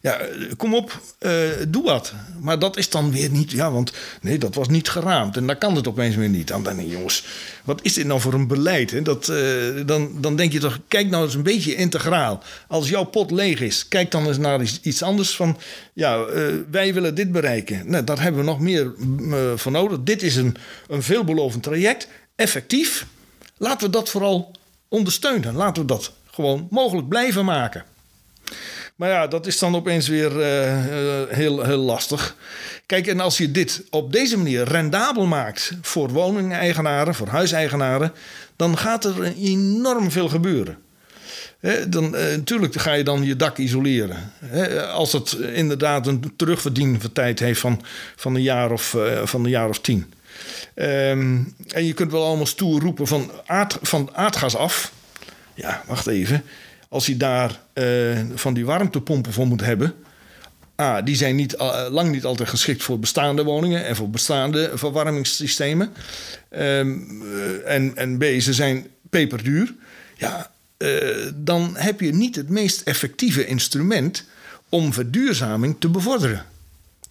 Ja, 0.00 0.16
eh, 0.18 0.50
kom 0.56 0.74
op, 0.74 1.00
eh, 1.18 1.32
doe 1.68 1.82
wat. 1.82 2.12
Maar 2.40 2.58
dat 2.58 2.76
is 2.76 2.90
dan 2.90 3.12
weer 3.12 3.30
niet, 3.30 3.50
ja, 3.50 3.70
want 3.72 3.92
nee, 4.20 4.38
dat 4.38 4.54
was 4.54 4.68
niet 4.68 4.88
geraamd. 4.88 5.36
En 5.36 5.46
dan 5.46 5.58
kan 5.58 5.76
het 5.76 5.88
opeens 5.88 6.16
weer 6.16 6.28
niet. 6.28 6.48
Dan 6.48 6.62
denk 6.62 6.80
jongens, 6.90 7.24
wat 7.64 7.80
is 7.82 7.92
dit 7.92 8.06
nou 8.06 8.20
voor 8.20 8.32
een 8.32 8.46
beleid? 8.46 8.90
Hè? 8.90 9.02
Dat, 9.02 9.28
eh, 9.28 9.86
dan, 9.86 10.20
dan 10.20 10.36
denk 10.36 10.52
je 10.52 10.58
toch, 10.58 10.78
kijk 10.88 11.10
nou 11.10 11.24
eens 11.24 11.34
een 11.34 11.42
beetje 11.42 11.74
integraal. 11.74 12.42
Als 12.68 12.88
jouw 12.88 13.04
pot 13.04 13.30
leeg 13.30 13.60
is, 13.60 13.88
kijk 13.88 14.10
dan 14.10 14.26
eens 14.26 14.38
naar 14.38 14.62
iets, 14.62 14.80
iets 14.82 15.02
anders 15.02 15.36
van, 15.36 15.58
ja, 15.92 16.24
wij 16.70 16.94
willen 16.94 17.14
dit 17.14 17.32
bereiken. 17.32 17.90
Nou, 17.90 18.04
daar 18.04 18.22
hebben 18.22 18.40
we 18.40 18.46
nog 18.46 18.60
meer 18.60 18.92
mm, 18.96 19.58
voor 19.58 19.72
nodig. 19.72 19.98
Dit 20.02 20.22
is 20.22 20.36
een, 20.36 20.56
een 20.88 21.02
veelbelovend 21.02 21.62
traject, 21.62 22.08
effectief. 22.36 23.06
Laten 23.56 23.86
we 23.86 23.92
dat 23.92 24.08
vooral 24.08 24.52
ondersteunen. 24.92 25.54
Laten 25.54 25.82
we 25.82 25.88
dat 25.88 26.12
gewoon 26.30 26.66
mogelijk 26.70 27.08
blijven 27.08 27.44
maken. 27.44 27.84
Maar 28.96 29.10
ja, 29.10 29.26
dat 29.26 29.46
is 29.46 29.58
dan 29.58 29.74
opeens 29.74 30.08
weer 30.08 30.40
eh, 30.40 31.20
eh, 31.22 31.28
heel, 31.28 31.62
heel 31.62 31.78
lastig. 31.78 32.36
Kijk, 32.86 33.06
en 33.06 33.20
als 33.20 33.38
je 33.38 33.50
dit 33.50 33.84
op 33.90 34.12
deze 34.12 34.36
manier 34.36 34.64
rendabel 34.64 35.26
maakt 35.26 35.72
voor 35.80 36.08
woningeigenaren, 36.08 37.14
voor 37.14 37.26
huiseigenaren, 37.26 38.12
dan 38.56 38.78
gaat 38.78 39.04
er 39.04 39.22
enorm 39.22 40.10
veel 40.10 40.28
gebeuren. 40.28 40.78
Dan, 41.88 42.16
eh, 42.16 42.36
natuurlijk 42.36 42.80
ga 42.80 42.92
je 42.92 43.04
dan 43.04 43.24
je 43.24 43.36
dak 43.36 43.58
isoleren. 43.58 44.32
Als 44.92 45.12
het 45.12 45.32
inderdaad 45.32 46.06
een 46.06 46.32
terugverdientijd 46.36 47.38
heeft 47.38 47.60
van, 47.60 47.82
van, 48.16 48.34
een 48.34 48.42
jaar 48.42 48.70
of, 48.70 48.96
van 49.24 49.44
een 49.44 49.50
jaar 49.50 49.68
of 49.68 49.80
tien. 49.80 50.12
Ehm, 50.74 51.38
en 51.68 51.84
je 51.84 51.92
kunt 51.92 52.12
wel 52.12 52.24
allemaal 52.24 52.46
stoer 52.46 52.80
roepen 52.80 53.06
van, 53.06 53.30
aard, 53.46 53.78
van 53.82 54.10
aardgas 54.14 54.56
af. 54.56 54.92
Ja, 55.54 55.82
wacht 55.86 56.06
even. 56.06 56.42
Als 56.88 57.06
je 57.06 57.16
daar 57.16 57.60
eh, 57.72 58.20
van 58.34 58.54
die 58.54 58.64
warmtepompen 58.64 59.32
voor 59.32 59.46
moet 59.46 59.60
hebben. 59.60 59.94
A, 60.80 61.02
die 61.02 61.16
zijn 61.16 61.36
niet, 61.36 61.54
eh, 61.54 61.86
lang 61.90 62.10
niet 62.10 62.24
altijd 62.24 62.48
geschikt 62.48 62.82
voor 62.82 62.98
bestaande 62.98 63.44
woningen 63.44 63.84
en 63.84 63.96
voor 63.96 64.10
bestaande 64.10 64.70
verwarmingssystemen. 64.74 65.92
Ehm, 66.48 66.98
eh, 67.22 67.74
en, 67.74 67.96
en 67.96 68.18
B, 68.18 68.24
ze 68.40 68.52
zijn 68.52 68.86
peperduur. 69.10 69.74
Ja, 70.16 70.50
dan 71.34 71.76
heb 71.76 72.00
je 72.00 72.14
niet 72.14 72.36
het 72.36 72.48
meest 72.48 72.80
effectieve 72.80 73.46
instrument 73.46 74.24
om 74.68 74.92
verduurzaming 74.92 75.76
te 75.78 75.88
bevorderen. 75.88 76.44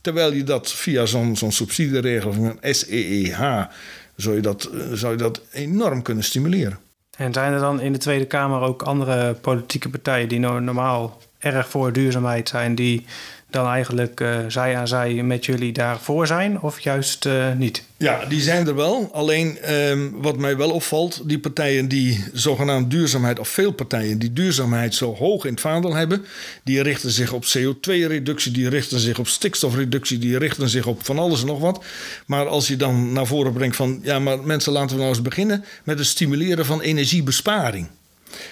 Terwijl 0.02 0.34
je 0.34 0.44
dat 0.44 0.72
via 0.72 1.06
zo'n 1.06 1.36
zo'n 1.36 1.52
subsidieregel 1.52 2.34
van 2.34 2.58
een 2.62 2.76
SEEH 2.76 3.68
zou 4.16 4.36
je, 4.36 4.42
dat, 4.42 4.64
eh, 4.64 4.80
zou 4.94 5.12
je 5.12 5.18
dat 5.18 5.42
enorm 5.52 6.02
kunnen 6.02 6.24
stimuleren. 6.24 6.80
En 7.18 7.34
zijn 7.34 7.54
er 7.54 7.60
dan 7.60 7.82
in 7.82 7.94
de 7.94 8.00
Tweede 8.00 8.26
Kamer 8.26 8.62
ook 8.62 8.82
andere 8.82 9.34
politieke 9.34 9.90
partijen 9.90 10.30
die 10.30 10.40
no- 10.40 10.60
normaal 10.60 11.22
erg 11.40 11.70
voor 11.70 11.94
duurzaamheid 11.94 12.50
zijn, 12.50 12.76
die 12.76 13.06
dan 13.52 13.68
eigenlijk 13.68 14.22
eh, 14.22 14.38
zij 14.48 14.76
aan 14.78 14.88
zij 14.88 15.14
met 15.14 15.46
jullie 15.46 15.72
daarvoor 15.72 16.28
zijn, 16.28 16.62
of 16.62 16.80
juist 16.80 17.26
eh, 17.26 17.52
niet? 17.58 17.84
Ja, 17.98 18.26
die 18.26 18.42
zijn 18.42 18.68
er 18.68 18.76
wel. 18.76 19.10
Alleen 19.14 19.60
ehm, 19.60 20.10
wat 20.12 20.38
mij 20.38 20.58
wel 20.58 20.72
opvalt, 20.72 21.22
die 21.26 21.40
partijen 21.40 21.88
die 21.88 22.24
zogenaamd 22.34 22.92
duurzaamheid, 22.92 23.40
of 23.40 23.48
veel 23.48 23.72
partijen 23.72 24.20
die 24.20 24.34
duurzaamheid 24.34 24.96
zo 24.96 25.16
hoog 25.16 25.46
in 25.46 25.52
het 25.52 25.62
vaandel 25.62 25.96
hebben, 25.96 26.26
die 26.64 26.82
richten 26.82 27.12
zich 27.12 27.34
op 27.34 27.46
CO2-reductie, 27.46 28.52
die 28.52 28.70
richten 28.70 29.00
zich 29.00 29.20
op 29.20 29.28
stikstofreductie, 29.28 30.18
die 30.18 30.38
richten 30.38 30.70
zich 30.70 30.86
op 30.86 31.06
van 31.06 31.20
alles 31.20 31.42
en 31.42 31.48
nog 31.48 31.60
wat. 31.60 31.84
Maar 32.26 32.48
als 32.48 32.68
je 32.68 32.76
dan 32.76 33.14
naar 33.14 33.28
voren 33.28 33.54
brengt 33.54 33.76
van, 33.76 34.00
ja, 34.04 34.20
maar 34.20 34.40
mensen 34.40 34.72
laten 34.72 34.90
we 34.90 35.02
nou 35.02 35.10
eens 35.10 35.22
beginnen 35.22 35.64
met 35.84 35.98
het 35.98 36.08
stimuleren 36.08 36.66
van 36.66 36.82
energiebesparing. 36.82 37.88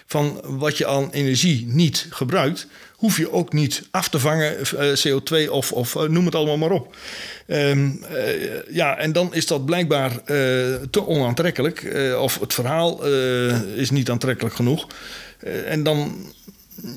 van 0.06 0.42
wat 0.44 0.78
je 0.78 0.88
aan 0.88 1.12
energie 1.12 1.66
niet 1.68 2.08
gebruikt, 2.10 2.68
hoef 3.00 3.18
je 3.18 3.32
ook 3.32 3.54
niet 3.54 3.88
af 3.92 4.10
te 4.10 4.20
vangen, 4.20 4.58
eh, 4.58 4.94
CO2 4.94 5.52
of, 5.52 5.72
of 5.72 5.96
eh, 5.96 6.04
noem 6.04 6.26
het 6.26 6.36
allemaal 6.36 6.58
maar 6.58 6.72
op. 6.72 6.96
Ehm, 7.48 7.90
eh, 8.04 8.74
ja, 8.74 8.98
en 8.98 9.12
dan 9.12 9.34
is 9.34 9.48
dat 9.48 9.66
blijkbaar 9.66 10.24
te 10.90 11.06
onaantrekkelijk, 11.06 11.94
of 12.20 12.40
het 12.40 12.54
verhaal 12.54 13.06
is 13.76 13.90
niet 13.90 14.10
aantrekkelijk 14.10 14.56
genoeg. 14.56 14.88
En 15.66 15.84
dan, 15.84 16.16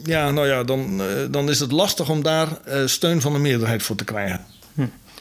ja, 0.05 0.31
nou 0.31 0.47
ja, 0.47 0.65
dan, 0.65 1.03
dan 1.31 1.51
is 1.51 1.61
het 1.61 1.73
lastig 1.73 2.09
om 2.09 2.23
daar 2.23 2.49
steun 2.85 3.21
van 3.21 3.33
de 3.33 3.38
meerderheid 3.38 3.83
voor 3.83 3.97
te 3.97 4.05
krijgen. 4.05 4.45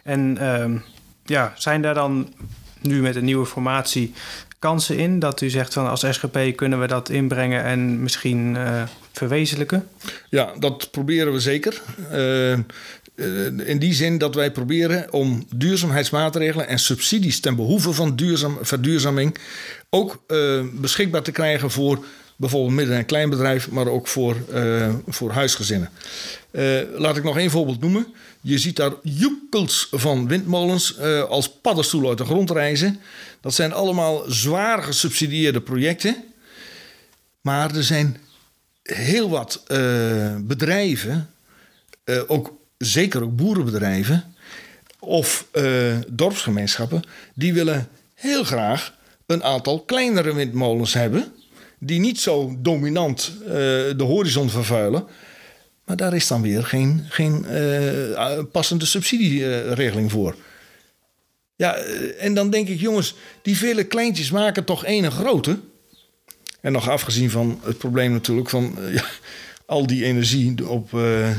En 0.04 0.38
ehm, 0.38 0.78
ja, 1.26 1.54
zijn 1.58 1.82
daar 1.82 1.94
dan 1.94 2.34
nu 2.80 3.02
met 3.02 3.16
een 3.16 3.26
nieuwe 3.26 3.46
formatie 3.46 4.14
kansen 4.60 4.98
in 4.98 5.20
dat 5.20 5.42
u 5.42 5.50
zegt 5.50 5.74
van 5.74 5.90
als 5.90 6.06
SGP 6.10 6.56
kunnen 6.56 6.80
we 6.80 6.88
dat 6.88 7.10
inbrengen 7.10 7.64
en 7.64 8.02
misschien 8.02 8.58
verwezenlijken? 9.12 9.88
Ja, 10.30 10.54
dat 10.60 10.92
proberen 10.92 11.34
we 11.34 11.40
zeker. 11.40 11.82
Eh, 12.10 12.52
eh, 12.54 12.60
in 13.66 13.80
die 13.80 13.94
zin 13.94 14.18
dat 14.18 14.36
wij 14.36 14.52
proberen 14.52 15.14
om 15.14 15.46
duurzaamheidsmaatregelen 15.56 16.68
en 16.68 16.80
subsidies 16.80 17.40
ten 17.40 17.56
behoeve 17.56 17.94
van 17.94 18.16
duurzaam, 18.16 18.58
verduurzaming 18.62 19.38
ook 19.90 20.24
eh, 20.28 20.62
beschikbaar 20.74 21.22
te 21.22 21.32
krijgen 21.32 21.72
voor 21.72 22.06
bijvoorbeeld 22.36 22.76
midden- 22.76 22.98
en 22.98 23.06
kleinbedrijf, 23.06 23.70
maar 23.70 23.88
ook 23.88 24.08
voor, 24.08 24.36
voor 25.08 25.32
huisgezinnen. 25.32 25.90
Laat 26.96 27.18
ik 27.18 27.24
nog 27.24 27.38
één 27.38 27.50
voorbeeld 27.50 27.82
noemen. 27.82 28.08
Je 28.42 28.58
ziet 28.58 28.76
daar 28.76 28.92
joekels 29.04 29.88
van 29.92 30.28
windmolens 30.28 31.00
als 31.30 31.52
paddenstoelen 31.62 32.10
uit 32.10 32.18
de 32.18 32.26
grond 32.26 32.52
reizen. 32.52 33.00
Dat 33.42 33.54
zijn 33.54 33.74
allemaal 33.74 34.24
zwaar 34.28 34.84
gesubsidieerde 34.84 35.62
projecten. 35.62 36.24
Maar 37.42 37.76
er 37.76 37.84
zijn 37.84 38.18
heel 38.94 39.30
wat 39.30 39.64
eh, 39.68 40.36
bedrijven, 40.42 41.30
eh, 42.04 42.22
ook, 42.28 42.54
zeker 42.78 43.24
ook 43.24 43.36
boerenbedrijven 43.36 44.24
of 45.00 45.48
eh, 45.52 45.96
dorpsgemeenschappen, 46.08 47.02
die 47.34 47.54
willen 47.54 47.88
heel 48.14 48.44
graag 48.44 48.94
een 49.26 49.44
aantal 49.44 49.80
kleinere 49.80 50.34
windmolens 50.34 50.94
hebben, 50.94 51.34
die 51.80 52.00
niet 52.00 52.20
zo 52.20 52.56
dominant 52.60 53.34
de 53.46 54.04
horizon 54.04 54.50
vervuilen. 54.50 55.08
Maar 55.86 55.96
daar 55.96 56.14
is 56.14 56.28
dan 56.28 56.42
weer 56.42 56.64
geen, 56.64 57.06
geen 57.10 57.46
passende 58.52 58.86
subsidieregeling 58.86 60.12
voor. 60.12 60.36
Ja, 61.56 61.76
en 62.20 62.34
dan 62.34 62.50
denk 62.50 62.68
ik, 62.68 62.80
jongens, 62.80 63.16
die 63.42 63.58
vele 63.58 63.84
kleintjes 63.84 64.32
maken 64.32 64.64
toch 64.64 64.86
één 64.86 65.12
grote. 65.12 65.60
En 66.62 66.72
nog 66.72 66.90
afgezien 66.90 67.30
van 67.30 67.60
het 67.64 67.78
probleem 67.78 68.12
natuurlijk 68.12 68.50
van 68.50 68.78
eh, 68.78 68.94
ja, 68.94 69.04
al 69.66 69.88
die 69.88 70.06
energie 70.06 70.70
op, 70.70 70.94
eh, 70.94 71.30
eh, 71.30 71.36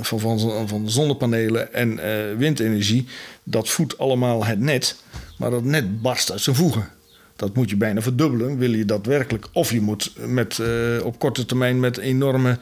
van, 0.00 0.20
van, 0.20 0.68
van 0.68 0.90
zonnepanelen 0.90 1.74
en 1.74 1.98
windenergie, 2.38 3.06
dat 3.42 3.68
voedt 3.68 3.98
allemaal 3.98 4.44
het 4.44 4.60
net. 4.60 4.96
Maar 5.38 5.50
dat 5.50 5.64
net 5.64 6.02
barst 6.02 6.30
uit 6.30 6.40
zijn 6.40 6.56
voegen. 6.56 6.88
Dat 7.36 7.54
moet 7.54 7.70
je 7.70 7.76
bijna 7.76 8.02
verdubbelen, 8.02 8.58
wil 8.58 8.72
je 8.72 8.84
dat 8.84 9.06
werkelijk. 9.06 9.46
Of 9.52 9.70
je 9.70 9.80
moet 9.80 10.12
met, 10.26 10.60
op 11.02 11.18
korte 11.18 11.46
termijn 11.46 11.80
met 11.80 11.96
enorme 11.96 12.58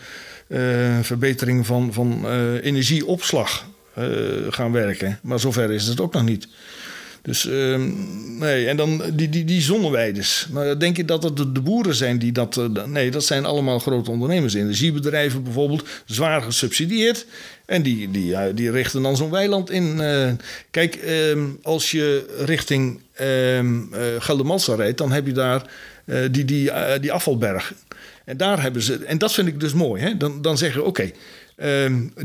verbetering 1.02 1.66
van, 1.66 1.92
van 1.92 2.28
energieopslag 2.60 3.66
gaan 4.48 4.72
werken. 4.72 5.18
Maar 5.22 5.40
zover 5.40 5.70
is 5.70 5.86
het 5.86 6.00
ook 6.00 6.12
nog 6.12 6.24
niet. 6.24 6.48
Dus 7.22 7.46
ehm, 7.46 7.90
nee, 8.38 8.66
en 8.66 8.76
dan 8.76 9.02
die, 9.14 9.28
die, 9.28 9.44
die 9.44 9.60
zonneweiders. 9.60 10.46
Nou, 10.50 10.76
denk 10.76 10.96
je 10.96 11.04
dat 11.04 11.22
het 11.22 11.36
de, 11.36 11.60
boeren 11.60 11.94
zijn 11.94 12.18
die 12.18 12.32
dat. 12.32 12.56
eh, 12.56 12.84
nee, 12.84 13.10
dat 13.10 13.24
zijn 13.24 13.44
allemaal 13.44 13.78
grote 13.78 14.10
ondernemers. 14.10 14.54
Energiebedrijven 14.54 15.42
bijvoorbeeld, 15.42 15.88
zwaar 16.04 16.42
gesubsidieerd. 16.42 17.26
En 17.66 17.82
die, 17.82 18.10
die, 18.10 18.54
die 18.54 18.70
richten 18.70 19.02
dan 19.02 19.16
zo'n 19.16 19.30
weiland 19.30 19.70
in. 19.70 20.00
eh. 20.00 20.30
kijk, 20.70 20.94
ehm, 20.94 21.44
als 21.62 21.90
je 21.90 22.26
richting 22.44 23.00
eh, 23.12 23.60
Geldermalsen 24.18 24.76
rijdt, 24.76 24.98
dan 24.98 25.12
heb 25.12 25.26
je 25.26 25.32
daar 25.32 25.70
die, 26.30 26.44
die, 26.44 26.70
die 27.00 27.12
afvalberg. 27.12 27.74
En 28.24 28.36
daar 28.36 28.62
hebben 28.62 28.82
ze. 28.82 29.04
En 29.04 29.18
dat 29.18 29.32
vind 29.32 29.48
ik 29.48 29.60
dus 29.60 29.72
mooi. 29.72 30.02
Hè? 30.02 30.16
Dan, 30.16 30.42
dan 30.42 30.58
zeggen 30.58 30.80
we: 30.80 30.86
oké, 30.86 31.10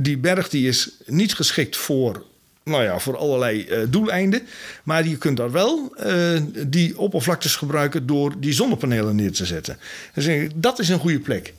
die 0.01 0.17
berg 0.17 0.49
die 0.49 0.67
is 0.67 0.89
niet 1.05 1.33
geschikt 1.33 1.75
voor 1.75 2.25
nou 2.67 2.83
ja, 2.83 2.99
voor 2.99 3.17
allerlei 3.17 3.65
eh, 3.65 3.79
doeleinden. 3.89 4.47
Maar 4.83 5.07
je 5.07 5.17
kunt 5.17 5.37
daar 5.37 5.51
wel 5.51 5.95
eh, 5.95 6.41
die 6.67 6.97
oppervlaktes 6.97 7.55
gebruiken 7.55 8.05
door 8.05 8.33
die 8.39 8.53
zonnepanelen 8.53 9.15
neer 9.15 9.31
te 9.31 9.45
zetten. 9.45 9.77
Ik, 10.13 10.51
dat 10.55 10.79
is 10.79 10.89
een 10.89 10.99
goede 10.99 11.19
plek. 11.19 11.53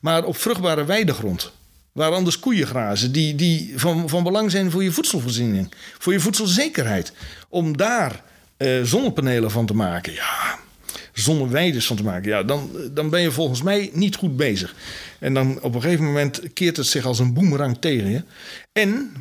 Maar 0.00 0.24
op 0.24 0.36
vruchtbare 0.36 0.84
weidegrond, 0.84 1.52
waar 1.92 2.12
anders 2.12 2.38
koeien 2.38 2.66
grazen, 2.66 3.12
die, 3.12 3.34
die 3.34 3.72
van, 3.76 4.08
van 4.08 4.22
belang 4.22 4.50
zijn 4.50 4.70
voor 4.70 4.84
je 4.84 4.92
voedselvoorziening, 4.92 5.74
voor 5.98 6.12
je 6.12 6.20
voedselzekerheid, 6.20 7.12
om 7.48 7.76
daar 7.76 8.22
eh, 8.56 8.82
zonnepanelen 8.82 9.50
van 9.50 9.66
te 9.66 9.74
maken, 9.74 10.12
ja, 10.12 10.58
zonneweiders 11.12 11.86
van 11.86 11.96
te 11.96 12.02
maken, 12.02 12.28
ja, 12.28 12.42
dan, 12.42 12.70
dan 12.90 13.10
ben 13.10 13.20
je 13.20 13.30
volgens 13.30 13.62
mij 13.62 13.90
niet 13.92 14.16
goed 14.16 14.36
bezig. 14.36 14.74
En 15.18 15.34
dan 15.34 15.62
op 15.62 15.74
een 15.74 15.82
gegeven 15.82 16.04
moment 16.04 16.40
keert 16.52 16.76
het 16.76 16.86
zich 16.86 17.04
als 17.04 17.18
een 17.18 17.32
boemerang 17.32 17.76
tegen 17.80 18.10
je. 18.10 18.22
En 18.72 19.12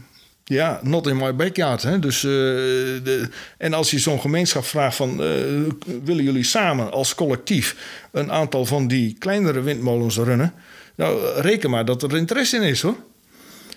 ja, 0.51 0.79
not 0.83 1.07
in 1.07 1.17
my 1.17 1.35
backyard. 1.35 1.83
Hè? 1.83 1.99
Dus, 1.99 2.23
eh, 2.23 2.29
de, 2.31 3.29
en 3.57 3.73
als 3.73 3.91
je 3.91 3.99
zo'n 3.99 4.19
gemeenschap 4.19 4.65
vraagt 4.65 4.95
van... 4.95 5.23
eh, 5.23 5.27
willen 6.03 6.23
jullie 6.23 6.43
samen 6.43 6.91
als 6.91 7.15
collectief 7.15 7.75
een 8.11 8.31
aantal 8.31 8.65
van 8.65 8.87
die 8.87 9.15
kleinere 9.19 9.61
windmolens 9.61 10.17
runnen... 10.17 10.53
Nou, 10.95 11.41
reken 11.41 11.69
maar 11.69 11.85
dat 11.85 12.03
er 12.03 12.15
interesse 12.15 12.55
in 12.55 12.61
is 12.61 12.81
hoor. 12.81 12.95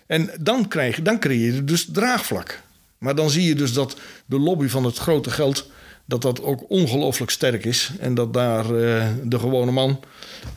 En 0.07 0.31
dan, 0.41 0.69
krijg, 0.69 1.03
dan 1.03 1.19
creëer 1.19 1.55
je 1.55 1.65
dus 1.65 1.89
draagvlak. 1.93 2.61
Maar 2.99 3.15
dan 3.15 3.31
zie 3.31 3.49
je 3.49 3.55
dus 3.55 3.73
dat 3.73 3.97
de 4.27 4.39
lobby 4.39 4.69
van 4.69 4.85
het 4.85 4.99
grote 4.99 5.31
geld... 5.31 5.71
dat 6.05 6.23
dat 6.23 6.43
ook 6.43 6.71
ongelooflijk 6.71 7.31
sterk 7.31 7.65
is. 7.65 7.91
En 8.01 8.15
dat 8.15 8.35
daar 8.35 8.65
eh, 8.65 9.07
de 9.23 9.39
gewone 9.39 9.71
man 9.71 10.01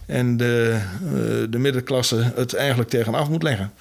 en 0.05 0.37
de, 0.37 0.81
de 1.49 1.57
middenklasse 1.57 2.31
het 2.35 2.53
eigenlijk 2.53 2.89
tegenaf 2.89 3.29
moet 3.29 3.43
leggen. 3.43 3.71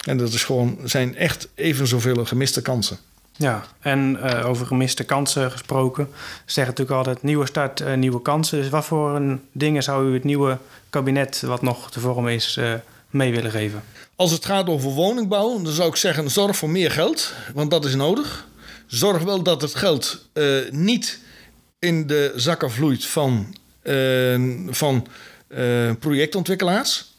En 0.00 0.16
dat 0.16 0.32
is 0.32 0.44
gewoon, 0.44 0.78
zijn 0.84 1.16
echt 1.16 1.48
even 1.54 1.86
zoveel 1.86 2.24
gemiste 2.24 2.62
kansen. 2.62 2.98
Ja, 3.40 3.64
en 3.80 4.18
eh, 4.22 4.48
over 4.48 4.66
gemiste 4.66 5.04
kansen 5.04 5.50
gesproken. 5.50 6.08
Ze 6.14 6.52
zeggen 6.52 6.74
natuurlijk 6.74 6.98
altijd 6.98 7.22
nieuwe 7.22 7.46
start, 7.46 7.80
eh, 7.80 7.94
nieuwe 7.94 8.22
kansen. 8.22 8.58
Dus 8.58 8.68
wat 8.68 8.84
voor 8.84 9.16
een 9.16 9.40
dingen 9.52 9.82
zou 9.82 10.10
u 10.10 10.14
het 10.14 10.24
nieuwe 10.24 10.58
kabinet, 10.90 11.40
wat 11.40 11.62
nog 11.62 11.90
te 11.90 12.00
vormen 12.00 12.32
is, 12.32 12.56
eh, 12.56 12.74
mee 13.10 13.32
willen 13.32 13.50
geven? 13.50 13.82
Als 14.16 14.30
het 14.30 14.44
gaat 14.44 14.68
over 14.68 14.90
woningbouw, 14.90 15.62
dan 15.62 15.72
zou 15.72 15.88
ik 15.88 15.96
zeggen: 15.96 16.30
zorg 16.30 16.56
voor 16.56 16.70
meer 16.70 16.90
geld, 16.90 17.32
want 17.54 17.70
dat 17.70 17.84
is 17.84 17.94
nodig. 17.94 18.46
Zorg 18.86 19.22
wel 19.22 19.42
dat 19.42 19.62
het 19.62 19.74
geld 19.74 20.28
niet 20.70 21.18
in 21.78 22.06
de 22.06 22.32
zakken 22.36 22.70
vloeit 22.70 23.06
van, 23.06 23.54
van 24.70 25.06
projectontwikkelaars. 25.98 27.09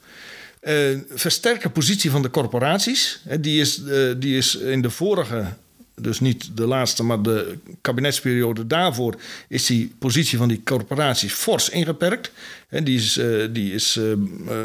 Eh, 0.62 0.97
versterk 1.10 1.62
de 1.62 1.69
positie 1.69 2.12
van 2.12 2.21
de 2.21 2.30
corporaties. 2.30 3.21
Die, 3.39 3.62
is, 3.62 3.84
eh, 3.84 4.12
die 4.17 4.38
is 4.38 4.56
in 4.56 4.82
de 4.82 4.89
vorige, 4.89 5.45
dus 5.95 6.19
niet 6.19 6.58
de 6.58 6.65
laatste, 6.65 7.04
maar 7.04 7.21
de 7.21 7.58
kabinetsperiode 7.82 8.67
daarvoor, 8.67 9.15
is 9.47 9.65
die 9.65 9.95
positie 10.00 10.38
van 10.38 10.47
die 10.47 10.62
corporaties 10.63 11.34
fors 11.34 11.69
ingeperkt. 11.69 12.32
Hè, 12.67 12.84
die 12.84 12.97
is, 12.97 13.17
eh, 13.17 13.47
die 13.50 13.74
is 13.74 13.97
eh, 13.97 14.12
eh, 14.12 14.17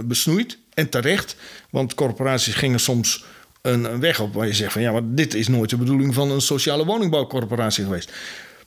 besnoeid 0.05 0.59
en 0.75 0.89
terecht, 0.89 1.37
want 1.71 1.95
corporaties 1.95 2.55
gingen 2.55 2.81
soms 2.81 3.25
een, 3.63 4.01
weg 4.01 4.21
op 4.21 4.35
waar 4.35 4.47
je 4.47 4.55
zegt 4.55 4.73
van 4.73 4.83
ja, 4.83 4.93
maar 4.93 5.15
dit 5.15 5.35
is 5.35 5.49
nooit 5.49 5.71
de 5.71 5.77
bedoeling 5.77 6.15
van 6.15 6.31
een 6.31 6.41
sociale 6.41 6.85
woningbouwcorporatie 6.85 7.85
geweest. 7.85 8.13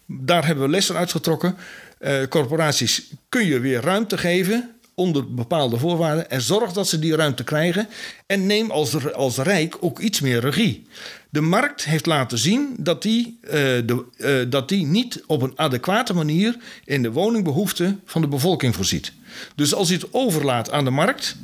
Daar 0.06 0.46
hebben 0.46 0.64
we 0.64 0.70
lessen 0.70 0.96
uitgetrokken. 0.96 1.56
Eh, 1.98 2.24
corporaties 2.30 3.04
kun 3.30 3.46
je 3.46 3.60
weer 3.60 3.82
ruimte 3.82 4.18
geven 4.18 4.79
onder 5.00 5.34
bepaalde 5.34 5.78
voorwaarden 5.78 6.30
en 6.30 6.42
zorg 6.42 6.72
dat 6.72 6.88
ze 6.88 7.00
die 7.00 7.16
ruimte 7.16 7.44
krijgen 7.44 7.88
en 8.26 8.46
neem 8.46 8.72
als, 8.72 9.14
als 9.14 9.38
Rijk 9.38 9.78
ook 9.80 10.00
iets 10.00 10.20
meer 10.20 10.40
regie. 10.40 10.88
De 11.30 11.42
markt 11.42 11.86
heeft 11.86 12.06
laten 12.06 12.38
zien 12.38 12.76
dat 12.78 13.02
die, 13.02 13.38
eh, 13.42 13.52
de, 13.52 14.04
eh, 14.18 14.36
dat 14.50 14.70
die 14.70 14.86
niet 14.86 15.24
op 15.28 15.42
een 15.42 15.54
adequate 15.56 16.14
manier 16.14 16.58
in 16.86 17.02
de 17.02 17.12
woningbehoeften 17.12 18.02
van 18.06 18.22
de 18.22 18.28
bevolking 18.28 18.76
voorziet. 18.76 19.12
Dus 19.56 19.74
als 19.74 19.88
je 19.90 19.94
het 19.94 20.08
overlaat 20.14 20.72
aan 20.72 20.84
de 20.84 20.90
markt, 20.90 21.36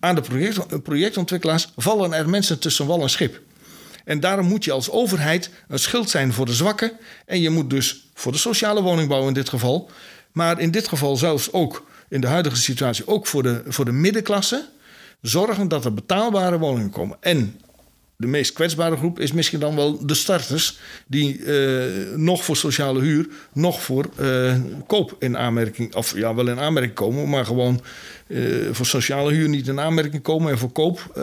aan 0.00 0.14
de 0.14 0.20
project, 0.20 0.82
projectontwikkelaars, 0.82 1.68
vallen 1.76 2.12
er 2.12 2.28
mensen 2.28 2.58
tussen 2.58 2.86
wal 2.86 3.02
en 3.02 3.10
schip. 3.10 3.40
En 4.04 4.20
daarom 4.20 4.46
moet 4.46 4.64
je 4.64 4.72
als 4.72 4.90
overheid 4.90 5.50
een 5.68 5.78
schild 5.78 6.10
zijn 6.10 6.32
voor 6.32 6.46
de 6.46 6.54
zwakken. 6.54 6.92
En 7.26 7.40
je 7.40 7.50
moet 7.50 7.70
dus 7.70 8.06
voor 8.14 8.32
de 8.32 8.38
sociale 8.38 8.82
woningbouw 8.82 9.28
in 9.28 9.34
dit 9.34 9.48
geval. 9.48 9.90
Maar 10.32 10.60
in 10.60 10.70
dit 10.70 10.88
geval 10.88 11.16
zelfs 11.16 11.52
ook 11.52 11.84
in 12.12 12.20
de 12.20 12.26
huidige 12.26 12.56
situatie 12.56 13.06
ook 13.06 13.26
voor 13.26 13.42
de, 13.42 13.62
voor 13.66 13.84
de 13.84 13.92
middenklasse. 13.92 14.68
Zorgen 15.20 15.68
dat 15.68 15.84
er 15.84 15.94
betaalbare 15.94 16.58
woningen 16.58 16.90
komen. 16.90 17.16
En 17.20 17.60
de 18.16 18.26
meest 18.26 18.52
kwetsbare 18.52 18.96
groep 18.96 19.20
is 19.20 19.32
misschien 19.32 19.60
dan 19.60 19.76
wel 19.76 20.06
de 20.06 20.14
starters, 20.14 20.78
die 21.06 21.44
eh, 21.44 22.16
nog 22.16 22.44
voor 22.44 22.56
sociale 22.56 23.00
huur, 23.00 23.28
nog 23.52 23.82
voor 23.82 24.10
eh, 24.16 24.54
koop 24.86 25.16
in 25.18 25.38
aanmerking, 25.38 25.94
of 25.94 26.16
ja, 26.16 26.34
wel 26.34 26.48
in 26.48 26.58
aanmerking 26.58 26.94
komen, 26.94 27.28
maar 27.28 27.44
gewoon 27.46 27.80
eh, 28.26 28.38
voor 28.72 28.86
sociale 28.86 29.32
huur 29.32 29.48
niet 29.48 29.68
in 29.68 29.80
aanmerking 29.80 30.22
komen 30.22 30.52
en 30.52 30.58
voor 30.58 30.72
koop, 30.72 31.20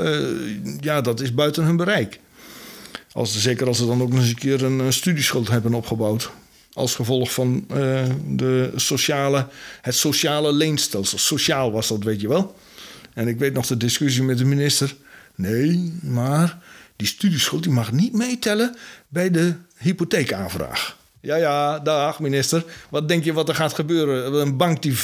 ja, 0.80 1.02
dat 1.02 1.20
is 1.20 1.34
buiten 1.34 1.64
hun 1.64 1.78
bereik. 1.78 2.20
Als, 3.12 3.42
zeker 3.42 3.68
als 3.68 3.78
ze 3.78 3.86
dan 3.86 4.02
ook 4.02 4.10
nog 4.10 4.20
eens 4.20 4.30
een 4.30 4.36
keer 4.36 4.64
een, 4.64 4.94
studieschuld 4.94 5.48
hebben 5.48 5.74
opgebouwd. 5.74 6.32
Als 6.80 6.96
gevolg 6.96 7.34
van 7.34 7.66
de 8.28 8.72
sociale, 8.76 9.48
het 9.82 9.96
sociale 9.96 10.54
leenstelsel. 10.54 11.18
Sociaal 11.18 11.72
was 11.72 11.88
dat, 11.88 12.04
weet 12.04 12.22
je 12.22 12.28
wel. 12.28 12.56
En 13.14 13.28
ik 13.28 13.40
weet 13.40 13.54
nog 13.54 13.68
de 13.68 13.78
discussie 13.78 14.24
met 14.24 14.38
de 14.38 14.46
minister. 14.46 14.96
Nee, 15.36 15.94
maar 16.02 16.58
die 16.96 17.08
studieschuld 17.08 17.64
die 17.64 17.72
mag 17.72 17.92
niet 17.92 18.14
meetellen 18.14 18.76
bij 19.08 19.32
de 19.32 19.54
hypotheekaanvraag. 19.78 20.98
Ja, 21.22 21.36
ja, 21.36 21.80
dag 21.80 22.20
minister. 22.20 22.64
Wat 22.90 23.08
denk 23.08 23.24
je 23.24 23.34
wat 23.34 23.50
er 23.50 23.56
gaat 23.56 23.74
gebeuren? 23.74 24.34
Een 24.34 24.58
bank 24.58 24.82
die 24.82 24.98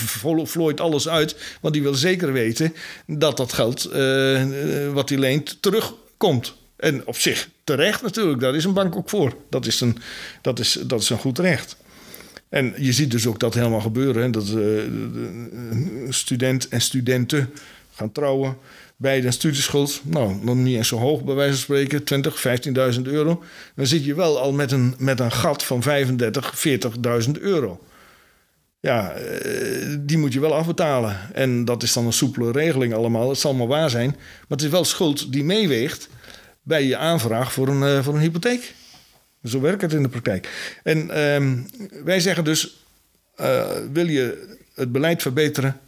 vlooit 0.43 0.81
alles 0.81 1.07
uit, 1.07 1.35
want 1.61 1.73
die 1.73 1.83
wil 1.83 1.93
zeker 1.93 2.33
weten 2.33 2.73
dat 3.07 3.37
dat 3.37 3.53
geld 3.53 3.89
uh, 3.93 4.91
wat 4.93 5.09
hij 5.09 5.17
leent 5.17 5.61
terugkomt. 5.61 6.55
En 6.85 7.07
op 7.07 7.17
zich 7.17 7.49
terecht 7.63 8.01
natuurlijk, 8.01 8.39
daar 8.39 8.55
is 8.55 8.63
een 8.63 8.73
bank 8.73 8.95
ook 8.95 9.09
voor. 9.09 9.35
Dat 9.49 9.65
is 9.65 9.81
een, 9.81 9.97
dat 10.41 10.59
is, 10.59 10.71
dat 10.71 11.01
is 11.01 11.09
een 11.09 11.17
goed 11.17 11.39
recht. 11.39 11.77
En 12.49 12.73
je 12.77 12.93
ziet 12.93 13.11
dus 13.11 13.27
ook 13.27 13.39
dat 13.39 13.53
helemaal 13.53 13.81
gebeuren. 13.81 14.31
Dat 14.31 14.47
uh, 14.47 14.81
student 16.09 16.67
en 16.67 16.81
studenten 16.81 17.49
gaan 17.93 18.11
trouwen 18.11 18.57
bij 18.95 19.21
de 19.21 19.31
studieschuld, 19.31 20.01
nou, 20.03 20.35
nog 20.41 20.55
niet 20.55 20.77
eens 20.77 20.87
zo 20.87 20.97
hoog 20.97 21.23
bij 21.23 21.35
wijze 21.35 21.51
van 21.51 21.61
spreken, 21.61 22.03
20, 22.03 22.47
15.000 22.95 23.01
euro. 23.01 23.43
Dan 23.75 23.87
zit 23.87 24.05
je 24.05 24.15
wel 24.15 24.39
al 24.39 24.53
met 24.53 24.71
een, 24.71 24.95
met 24.97 25.19
een 25.19 25.31
gat 25.31 25.63
van 25.63 25.81
35, 25.81 26.67
40.000 27.25 27.31
euro. 27.39 27.79
Ja, 28.79 29.11
eh, 29.11 29.95
die 29.99 30.17
moet 30.17 30.33
je 30.33 30.39
wel 30.39 30.55
afbetalen. 30.55 31.19
En 31.33 31.65
dat 31.65 31.83
is 31.83 31.93
dan 31.93 32.05
een 32.05 32.13
soepele 32.13 32.51
regeling 32.51 32.93
allemaal. 32.93 33.29
Het 33.29 33.39
zal 33.39 33.53
maar 33.53 33.67
waar 33.67 33.89
zijn. 33.89 34.09
Maar 34.09 34.57
het 34.57 34.61
is 34.61 34.69
wel 34.69 34.85
schuld 34.85 35.31
die 35.31 35.43
meeweegt 35.43 36.09
bij 36.65 36.83
je 36.85 36.97
aanvraag 36.97 37.53
voor 37.53 37.67
een, 37.67 37.81
uh, 37.81 38.03
voor 38.03 38.13
een 38.13 38.21
hypotheek. 38.21 38.73
Zo 39.43 39.61
werkt 39.61 39.81
het 39.81 39.93
in 39.93 40.01
de 40.01 40.09
praktijk. 40.09 40.77
En 40.83 41.09
ehm, 41.09 41.57
wij 42.03 42.19
zeggen 42.19 42.43
dus, 42.43 42.85
uh, 43.41 43.65
wil 43.91 44.07
je 44.07 44.55
het 44.73 44.91
beleid 44.91 45.21
verbeteren? 45.21 45.79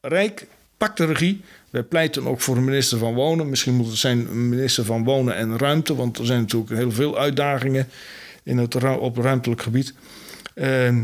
Rijk, 0.00 0.46
pak 0.76 0.96
de 0.96 1.04
regie. 1.04 1.40
Wij 1.70 1.82
pleiten 1.82 2.26
ook 2.26 2.40
voor 2.40 2.56
een 2.56 2.64
minister 2.64 2.98
van 2.98 3.14
Wonen. 3.14 3.48
Misschien 3.48 3.74
moet 3.74 3.86
het 3.86 3.96
zijn 3.96 4.48
minister 4.48 4.84
van 4.84 5.04
Wonen 5.04 5.36
en 5.36 5.58
Ruimte, 5.58 5.94
want 5.94 6.18
er 6.18 6.26
zijn 6.26 6.40
natuurlijk 6.40 6.72
heel 6.72 6.92
veel 6.92 7.18
uitdagingen 7.18 7.88
in 8.42 8.58
het, 8.58 8.74
op 8.98 9.16
ruimtelijk 9.16 9.62
gebied. 9.62 9.94
Uh, 10.54 10.94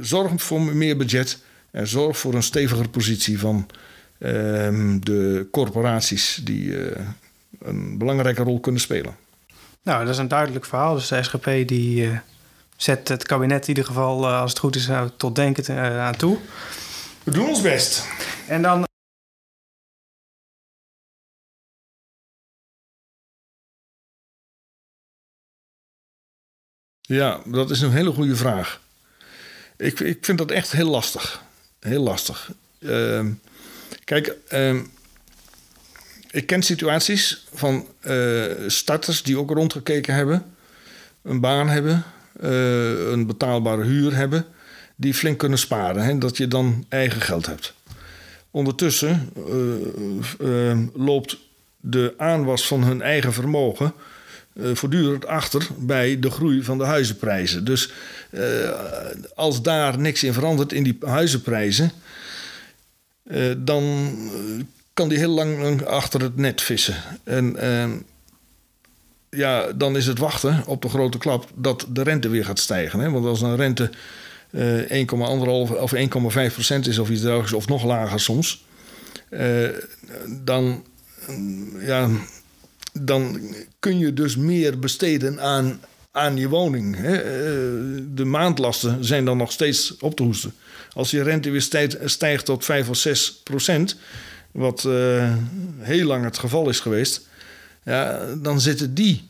zorg 0.00 0.42
voor 0.42 0.60
meer 0.60 0.96
budget 0.96 1.38
en 1.70 1.86
zorg 1.86 2.18
voor 2.18 2.34
een 2.34 2.42
steviger 2.42 2.88
positie 2.88 3.38
van 3.38 3.66
ehm, 4.18 4.98
de 5.00 5.46
corporaties 5.50 6.40
die 6.44 6.78
eh, 6.78 7.00
een 7.60 7.98
belangrijke 7.98 8.42
rol 8.42 8.60
kunnen 8.60 8.80
spelen. 8.80 9.16
Nou, 9.82 10.04
dat 10.04 10.12
is 10.12 10.18
een 10.18 10.28
duidelijk 10.28 10.64
verhaal. 10.64 10.94
Dus 10.94 11.08
de 11.08 11.22
SGP 11.22 11.44
die 11.44 12.06
uh, 12.06 12.18
zet 12.76 13.08
het 13.08 13.26
kabinet 13.26 13.62
in 13.62 13.68
ieder 13.68 13.84
geval, 13.84 14.28
als 14.28 14.50
het 14.50 14.58
goed 14.58 14.76
is, 14.76 14.88
tot 15.16 15.36
denken 15.36 15.78
aan 16.00 16.16
toe. 16.16 16.38
We 17.22 17.30
doen 17.30 17.48
ons 17.48 17.60
best. 17.60 18.08
En 18.48 18.62
dan 18.62 18.86
Ja, 27.06 27.40
dat 27.44 27.70
is 27.70 27.80
een 27.80 27.92
hele 27.92 28.12
goede 28.12 28.36
vraag. 28.36 28.80
Ik, 29.76 30.00
ik 30.00 30.24
vind 30.24 30.38
dat 30.38 30.50
echt 30.50 30.72
heel 30.72 30.90
lastig. 30.90 31.42
Heel 31.80 32.02
lastig. 32.02 32.52
Uh, 32.78 33.26
kijk, 34.04 34.36
uh, 34.50 34.80
ik 36.34 36.46
ken 36.46 36.62
situaties 36.62 37.46
van 37.52 37.86
uh, 38.06 38.44
starters 38.66 39.22
die 39.22 39.38
ook 39.38 39.50
rondgekeken 39.50 40.14
hebben, 40.14 40.44
een 41.22 41.40
baan 41.40 41.68
hebben, 41.68 42.04
eh, 42.40 43.10
een 43.10 43.26
betaalbare 43.26 43.84
huur 43.84 44.14
hebben, 44.14 44.46
die 44.96 45.14
flink 45.14 45.38
kunnen 45.38 45.58
sparen. 45.58 46.04
Hè, 46.04 46.18
dat 46.18 46.36
je 46.36 46.48
dan 46.48 46.86
eigen 46.88 47.20
geld 47.20 47.46
hebt. 47.46 47.74
Ondertussen 48.50 49.30
eh, 50.38 50.78
loopt 50.94 51.38
de 51.80 52.14
aanwas 52.16 52.66
van 52.66 52.84
hun 52.84 53.02
eigen 53.02 53.32
vermogen 53.32 53.92
voortdurend 54.72 55.26
achter 55.26 55.66
bij 55.78 56.18
de 56.18 56.30
groei 56.30 56.62
van 56.62 56.78
de 56.78 56.84
huizenprijzen. 56.84 57.64
Dus 57.64 57.90
als 59.34 59.62
daar 59.62 59.98
niks 59.98 60.22
in 60.22 60.32
verandert 60.32 60.72
in 60.72 60.82
die 60.82 60.96
huizenprijzen, 61.00 61.90
dan 63.56 64.12
kan 64.94 65.08
die 65.08 65.18
heel 65.18 65.30
lang 65.30 65.84
achter 65.84 66.20
het 66.20 66.36
net 66.36 66.62
vissen. 66.62 66.94
En 67.24 67.56
ehm, 67.56 67.90
ja, 69.30 69.72
dan 69.72 69.96
is 69.96 70.06
het 70.06 70.18
wachten 70.18 70.62
op 70.66 70.82
de 70.82 70.88
grote 70.88 71.18
klap 71.18 71.50
dat 71.54 71.86
de 71.88 72.02
rente 72.02 72.28
weer 72.28 72.44
gaat 72.44 72.58
stijgen. 72.58 73.00
Hè? 73.00 73.10
Want 73.10 73.26
als 73.26 73.42
een 73.42 73.56
rente 73.56 73.90
1,5 74.50 74.58
of 75.80 75.94
1,5 75.94 76.52
procent 76.52 76.86
is 76.86 76.98
of 76.98 77.10
iets 77.10 77.20
dergelijks, 77.20 77.52
of 77.52 77.68
nog 77.68 77.84
lager 77.84 78.20
soms, 78.20 78.64
dan 80.44 80.84
ja, 81.80 82.08
dan 82.92 83.40
kun 83.78 83.98
je 83.98 84.12
dus 84.12 84.36
meer 84.36 84.78
besteden 84.78 85.40
aan, 85.40 85.80
aan 86.10 86.36
je 86.36 86.48
woning. 86.48 86.96
Hè. 86.96 87.16
Eh, 87.16 88.02
de 88.14 88.24
maandlasten 88.24 89.04
zijn 89.04 89.24
dan 89.24 89.36
nog 89.36 89.52
steeds 89.52 89.96
op 90.00 90.16
te 90.16 90.22
hoesten. 90.22 90.54
Als 90.92 91.10
je 91.10 91.22
rente 91.22 91.50
weer 91.50 91.62
stijgt, 91.62 91.96
stijgt 92.04 92.44
tot 92.44 92.64
5 92.64 92.88
of 92.88 92.96
6 92.96 93.40
procent, 93.44 93.96
wat 94.54 94.84
uh, 94.86 95.34
heel 95.78 96.06
lang 96.06 96.24
het 96.24 96.38
geval 96.38 96.68
is 96.68 96.80
geweest, 96.80 97.28
ja, 97.84 98.34
dan 98.34 98.60
zitten 98.60 98.94
die 98.94 99.28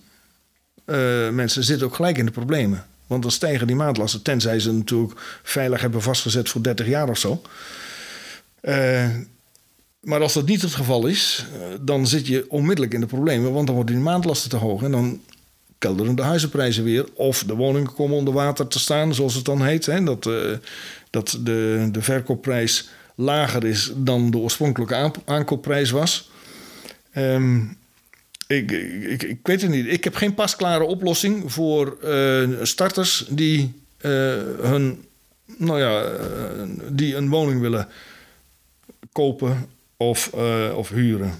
uh, 0.86 1.30
mensen 1.30 1.64
zitten 1.64 1.86
ook 1.86 1.94
gelijk 1.94 2.18
in 2.18 2.24
de 2.24 2.30
problemen. 2.30 2.86
Want 3.06 3.22
dan 3.22 3.30
stijgen 3.30 3.66
die 3.66 3.76
maandlasten, 3.76 4.22
tenzij 4.22 4.60
ze 4.60 4.72
natuurlijk 4.72 5.20
veilig 5.42 5.80
hebben 5.80 6.02
vastgezet 6.02 6.48
voor 6.48 6.62
30 6.62 6.86
jaar 6.86 7.08
of 7.08 7.18
zo. 7.18 7.42
Uh, 8.62 9.08
maar 10.00 10.20
als 10.20 10.32
dat 10.32 10.46
niet 10.46 10.62
het 10.62 10.74
geval 10.74 11.06
is, 11.06 11.46
eh, 11.52 11.66
dan 11.80 12.06
zit 12.06 12.26
je 12.26 12.44
onmiddellijk 12.48 12.94
in 12.94 13.00
de 13.00 13.06
problemen, 13.06 13.52
want 13.52 13.66
dan 13.66 13.74
worden 13.74 13.94
die 13.94 14.04
maandlasten 14.04 14.50
te 14.50 14.56
hoog 14.56 14.82
en 14.82 14.90
dan 14.90 15.20
kelderen 15.78 16.14
de 16.14 16.22
huizenprijzen 16.22 16.84
weer. 16.84 17.06
Of 17.14 17.44
de 17.44 17.54
woningen 17.54 17.94
komen 17.94 18.16
onder 18.16 18.34
water 18.34 18.66
te 18.66 18.78
staan, 18.78 19.14
zoals 19.14 19.34
het 19.34 19.44
dan 19.44 19.62
heet. 19.62 19.86
Hè? 19.86 20.04
Dat, 20.04 20.28
dat 21.10 21.38
de, 21.40 21.88
de 21.92 22.02
verkoopprijs 22.02 22.88
lager 23.14 23.64
is 23.64 23.92
dan 23.96 24.30
de 24.30 24.38
oorspronkelijke 24.38 25.12
aankoopprijs 25.24 25.90
was. 25.90 26.30
Um, 27.16 27.76
ik, 28.46 28.70
ik, 28.70 29.22
ik, 29.22 29.38
weet 29.42 29.62
het 29.62 29.70
niet. 29.70 29.86
Ik 29.86 30.04
heb 30.04 30.14
geen 30.14 30.34
pasklare 30.34 30.84
oplossing 30.84 31.52
voor 31.52 31.96
uh, 32.04 32.48
starters 32.62 33.26
die 33.28 33.82
uh, 34.00 34.10
hun, 34.60 35.04
nou 35.56 35.80
ja, 35.80 36.06
die 36.88 37.16
een 37.16 37.28
woning 37.28 37.60
willen 37.60 37.88
kopen 39.12 39.66
of, 39.96 40.32
of 40.74 40.88
huren. 40.88 41.32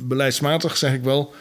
Beleidsmatig 0.00 0.76
zeg 0.76 0.94
ik 0.94 1.02
wel, 1.02 1.34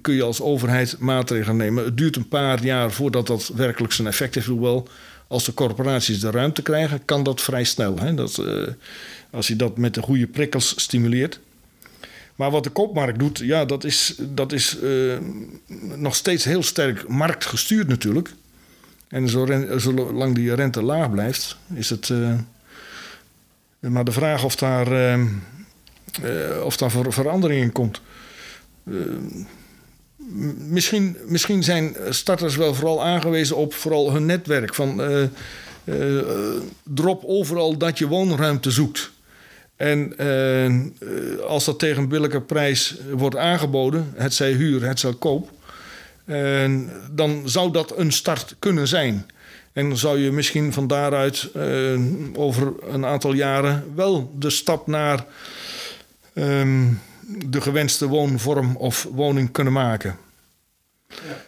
kun 0.00 0.14
je 0.14 0.22
als 0.22 0.40
overheid 0.40 0.98
maatregelen 0.98 1.56
nemen. 1.56 1.84
Het 1.84 1.96
duurt 1.96 2.16
een 2.16 2.28
paar 2.28 2.64
jaar 2.64 2.92
voordat 2.92 3.26
dat 3.26 3.50
werkelijk 3.54 3.92
zijn 3.92 4.08
effect 4.08 4.34
heeft. 4.34 4.46
Hoewel, 4.46 4.88
als 5.28 5.44
de 5.44 5.54
corporaties 5.54 6.20
de 6.20 6.30
ruimte 6.30 6.62
krijgen, 6.62 7.04
kan 7.04 7.22
dat 7.22 7.40
vrij 7.40 7.64
snel. 7.64 7.98
Hè? 7.98 8.14
Dat, 8.14 8.42
als 9.30 9.46
je 9.46 9.56
dat 9.56 9.76
met 9.76 9.94
de 9.94 10.02
goede 10.02 10.26
prikkels 10.26 10.74
stimuleert. 10.76 11.40
Maar 12.34 12.50
wat 12.50 12.64
de 12.64 12.70
koopmarkt 12.70 13.18
doet, 13.18 13.38
ja, 13.38 13.64
dat 13.64 13.84
is, 13.84 14.14
dat 14.18 14.52
is 14.52 14.76
nog 15.96 16.14
steeds 16.14 16.44
heel 16.44 16.62
sterk 16.62 17.08
marktgestuurd 17.08 17.88
natuurlijk. 17.88 18.32
En 19.08 19.28
zolang 19.80 20.34
die 20.34 20.54
rente 20.54 20.82
laag 20.82 21.10
blijft, 21.10 21.56
is 21.74 21.90
het 21.90 22.10
maar 23.80 24.04
de 24.04 24.12
vraag 24.12 24.44
of 24.44 24.56
daar, 24.56 24.92
uh, 24.92 26.64
of 26.64 26.76
daar 26.76 26.90
ver 26.90 27.12
verandering 27.12 27.62
in 27.62 27.72
komt. 27.72 28.00
Misschien, 30.68 31.16
misschien 31.26 31.62
zijn 31.62 31.96
starters 32.08 32.56
wel 32.56 32.74
vooral 32.74 33.04
aangewezen 33.04 33.56
op 33.56 33.74
vooral 33.74 34.12
hun 34.12 34.26
netwerk. 34.26 34.74
Van, 34.74 35.02
drop 36.82 37.22
overal 37.26 37.76
dat 37.76 37.98
je 37.98 38.06
woonruimte 38.06 38.70
zoekt. 38.70 39.10
En 39.76 40.16
als 41.46 41.64
dat 41.64 41.78
tegen 41.78 42.02
een 42.02 42.08
billijke 42.08 42.40
prijs 42.40 42.96
wordt 43.10 43.36
aangeboden, 43.36 44.12
het 44.14 44.34
zij 44.34 44.52
huur, 44.52 44.88
het 44.88 45.00
zij 45.00 45.14
koop, 45.18 45.50
dan 47.10 47.42
zou 47.44 47.72
dat 47.72 47.98
een 47.98 48.12
start 48.12 48.56
kunnen 48.58 48.88
zijn. 48.88 49.26
En 49.72 49.88
dan 49.88 49.98
zou 49.98 50.18
je 50.18 50.32
misschien 50.32 50.72
van 50.72 50.86
daaruit 50.86 51.50
over 52.34 52.72
een 52.88 53.06
aantal 53.06 53.32
jaren 53.32 53.84
wel 53.94 54.32
de 54.38 54.50
stap 54.50 54.86
naar 54.86 55.24
um, 56.34 57.00
de 57.26 57.60
gewenste 57.60 58.06
woonvorm 58.06 58.76
of 58.76 59.08
woning 59.10 59.50
kunnen 59.52 59.72
maken. 59.72 60.18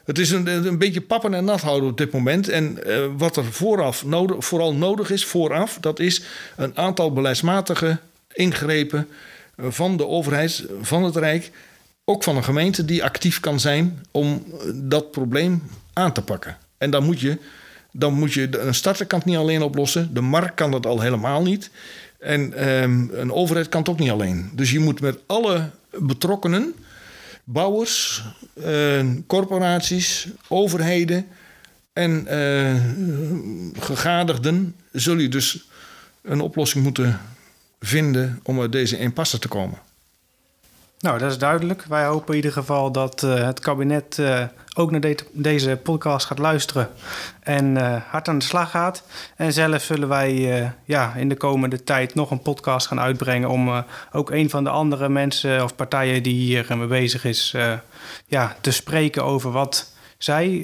Het 0.05 0.19
is 0.19 0.31
een, 0.31 0.67
een 0.67 0.79
beetje 0.79 1.01
pappen 1.01 1.35
en 1.35 1.45
nat 1.45 1.61
houden 1.61 1.91
op 1.91 1.99
dit 1.99 2.13
moment. 2.13 2.49
En 2.49 2.79
uh, 2.87 3.07
wat 3.17 3.37
er 3.37 3.45
vooraf 3.45 4.05
vooral 4.39 4.75
nodig 4.75 5.11
is, 5.11 5.25
vooraf, 5.25 5.79
dat 5.81 5.99
is 5.99 6.23
een 6.57 6.77
aantal 6.77 7.13
beleidsmatige 7.13 7.99
ingrepen 8.33 9.09
van 9.57 9.97
de 9.97 10.07
overheid, 10.07 10.67
van 10.81 11.05
het 11.05 11.17
Rijk, 11.17 11.51
ook 12.05 12.23
van 12.23 12.37
een 12.37 12.45
gemeente 12.45 12.85
die 12.85 13.05
actief 13.05 13.41
kan 13.41 13.61
zijn 13.61 14.05
om 14.11 14.45
dat 14.75 15.11
probleem 15.11 15.63
aan 15.93 16.13
te 16.13 16.23
pakken. 16.23 16.57
En 16.79 16.91
dan 16.91 17.05
moet 17.05 17.21
je, 17.21 17.39
dan 17.93 18.13
moet 18.13 18.33
je 18.33 18.59
een 18.59 18.75
starter 18.75 19.07
kan 19.07 19.19
het 19.19 19.29
niet 19.29 19.37
alleen 19.37 19.63
oplossen, 19.63 20.15
de 20.15 20.21
markt 20.21 20.55
kan 20.55 20.71
dat 20.71 20.87
al 20.87 21.01
helemaal 21.01 21.43
niet. 21.43 21.71
En 22.19 22.69
um, 22.69 23.11
een 23.13 23.33
overheid 23.33 23.69
kan 23.69 23.81
het 23.81 23.91
ook 23.91 23.99
niet 23.99 24.11
alleen. 24.11 24.51
Dus 24.55 24.71
je 24.71 24.79
moet 24.79 25.01
met 25.01 25.19
alle 25.27 25.71
betrokkenen, 25.99 26.75
bouwers, 27.45 28.25
uh, 28.55 29.07
corporaties, 29.27 30.29
overheden 30.49 31.27
en 31.93 32.27
uh, 32.31 33.83
gegadigden, 33.83 34.75
zul 34.93 35.17
je 35.17 35.29
dus 35.29 35.69
een 36.23 36.41
oplossing 36.41 36.85
moeten 36.85 37.21
vinden 37.81 38.41
om 38.43 38.61
uit 38.61 38.73
deze 38.73 38.99
impasse 38.99 39.39
te 39.39 39.49
komen. 39.49 39.79
Nou, 41.01 41.19
dat 41.19 41.31
is 41.31 41.39
duidelijk. 41.39 41.85
Wij 41.89 42.05
hopen 42.05 42.29
in 42.29 42.35
ieder 42.35 42.53
geval 42.53 42.93
dat 42.93 43.23
uh, 43.23 43.35
het 43.35 43.61
kabinet 43.61 44.17
uh, 44.21 44.45
ook 44.75 44.91
naar 44.91 45.01
de 45.01 45.17
deze 45.33 45.81
podcast 45.83 46.27
gaat 46.27 46.39
luisteren 46.39 46.89
en 47.41 47.77
uh, 47.77 47.97
hard 48.09 48.29
aan 48.29 48.39
de 48.39 48.45
slag 48.45 48.71
gaat. 48.71 49.03
En 49.37 49.53
zelf 49.53 49.83
zullen 49.83 50.09
wij 50.09 50.73
ja, 50.85 51.15
in 51.15 51.29
de 51.29 51.37
komende 51.37 51.85
tijd 51.85 52.15
nog 52.15 52.31
een 52.31 52.43
podcast 52.43 52.87
gaan 52.87 53.01
uitbrengen 53.01 53.49
om 53.49 53.85
ook 54.13 54.31
een 54.31 54.51
van 54.51 54.65
de 54.65 54.71
andere 54.71 55.09
mensen 55.09 55.63
of 55.63 55.75
partijen 55.75 56.23
die 56.23 56.35
hier 56.35 56.77
mee 56.77 56.87
bezig 56.87 57.25
is, 57.25 57.55
ja, 58.27 58.57
te 58.61 58.71
spreken 58.71 59.25
over 59.25 59.51
wat 59.51 59.93
zij 60.19 60.63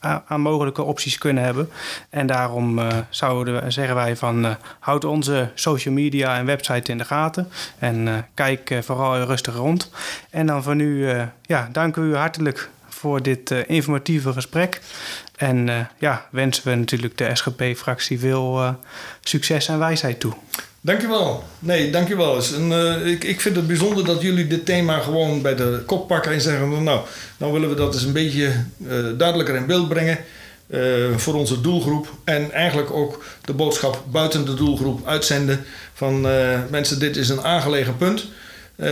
aan 0.00 0.40
mogelijke 0.40 0.82
opties 0.82 1.18
kunnen 1.18 1.44
hebben. 1.44 1.70
En 2.10 2.26
daarom 2.26 2.78
uh, 2.78 2.86
zouden 3.10 3.62
we, 3.62 3.70
zeggen 3.70 3.94
wij 3.94 4.16
van 4.16 4.44
uh, 4.44 4.50
houd 4.78 5.04
onze 5.04 5.50
social 5.54 5.94
media 5.94 6.36
en 6.36 6.46
website 6.46 6.90
in 6.90 6.98
de 6.98 7.04
gaten. 7.04 7.48
En 7.78 8.06
uh, 8.06 8.14
kijk 8.34 8.78
vooral 8.82 9.22
rustig 9.22 9.54
rond. 9.54 9.90
En 10.30 10.46
dan 10.46 10.62
voor 10.62 10.76
nu, 10.76 11.08
ja, 11.42 11.68
dank 11.72 11.96
u 11.96 12.16
hartelijk 12.16 12.70
voor 12.98 13.22
dit 13.22 13.50
informatieve 13.50 14.32
gesprek. 14.32 14.80
En 15.36 15.88
ja, 15.98 16.28
wensen 16.30 16.68
we 16.68 16.74
natuurlijk 16.74 17.18
de 17.18 17.30
SGP-fractie 17.34 18.18
veel 18.18 18.76
succes 19.20 19.68
en 19.68 19.78
wijsheid 19.78 20.20
toe. 20.20 20.32
Dankjewel. 20.80 21.44
Nee, 21.58 21.90
dankjewel. 21.90 22.42
En, 22.54 22.70
uh, 22.70 23.06
ik, 23.06 23.24
ik 23.24 23.40
vind 23.40 23.56
het 23.56 23.66
bijzonder 23.66 24.04
dat 24.04 24.22
jullie 24.22 24.46
dit 24.46 24.64
thema 24.64 24.98
gewoon 24.98 25.42
bij 25.42 25.54
de 25.54 25.82
kop 25.86 26.08
pakken 26.08 26.32
en 26.32 26.40
zeggen: 26.40 26.82
Nou, 26.82 27.00
nou 27.36 27.52
willen 27.52 27.68
we 27.68 27.74
dat 27.74 27.94
eens 27.94 28.02
een 28.02 28.12
beetje 28.12 28.52
duidelijker 29.16 29.54
in 29.54 29.66
beeld 29.66 29.88
brengen 29.88 30.18
voor 31.16 31.34
onze 31.34 31.60
doelgroep. 31.60 32.12
En 32.24 32.52
eigenlijk 32.52 32.90
ook 32.90 33.24
de 33.44 33.52
boodschap 33.52 34.04
buiten 34.10 34.44
de 34.44 34.54
doelgroep 34.54 35.06
uitzenden: 35.06 35.64
van 35.94 36.20
mensen, 36.70 36.98
dit 36.98 37.16
is 37.16 37.28
een 37.28 37.42
aangelegen 37.42 37.96
punt. 37.96 38.26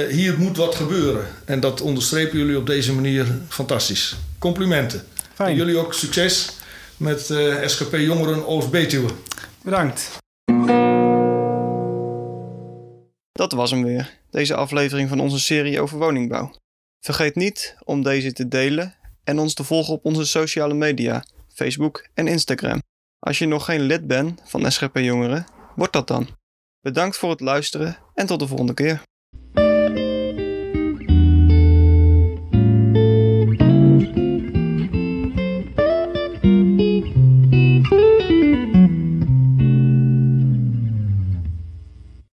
Hier 0.09 0.39
moet 0.39 0.57
wat 0.57 0.75
gebeuren. 0.75 1.27
En 1.45 1.61
dat 1.61 1.81
onderstrepen 1.81 2.39
jullie 2.39 2.59
op 2.59 2.67
deze 2.67 2.93
manier 2.93 3.27
fantastisch. 3.49 4.17
Complimenten. 4.39 5.03
Fijn. 5.35 5.51
En 5.51 5.57
jullie 5.57 5.79
ook 5.79 5.95
succes 5.95 6.57
met 6.97 7.21
SGP 7.65 7.97
Jongeren 7.97 8.47
Oost-Betuwe. 8.47 9.09
Bedankt. 9.63 10.19
Dat 13.33 13.53
was 13.53 13.71
hem 13.71 13.85
weer, 13.85 14.19
deze 14.31 14.55
aflevering 14.55 15.09
van 15.09 15.21
onze 15.21 15.41
serie 15.41 15.81
over 15.81 15.99
woningbouw. 15.99 16.55
Vergeet 17.01 17.35
niet 17.35 17.77
om 17.85 18.03
deze 18.03 18.33
te 18.33 18.49
delen 18.49 18.95
en 19.25 19.39
ons 19.39 19.55
te 19.55 19.65
volgen 19.65 19.95
op 19.95 20.05
onze 20.05 20.27
sociale 20.27 20.75
media, 20.75 21.25
Facebook 21.55 22.07
en 22.15 22.27
Instagram. 22.27 22.83
Als 23.19 23.39
je 23.39 23.47
nog 23.47 23.65
geen 23.65 23.81
lid 23.81 24.07
bent 24.07 24.41
van 24.45 24.73
SGP 24.73 24.97
Jongeren, 24.97 25.47
word 25.75 25.93
dat 25.93 26.09
dan. 26.09 26.29
Bedankt 26.81 27.17
voor 27.17 27.31
het 27.31 27.41
luisteren 27.41 27.99
en 28.15 28.27
tot 28.27 28.41
de 28.41 28.47
volgende 28.47 28.75
keer. 28.75 29.03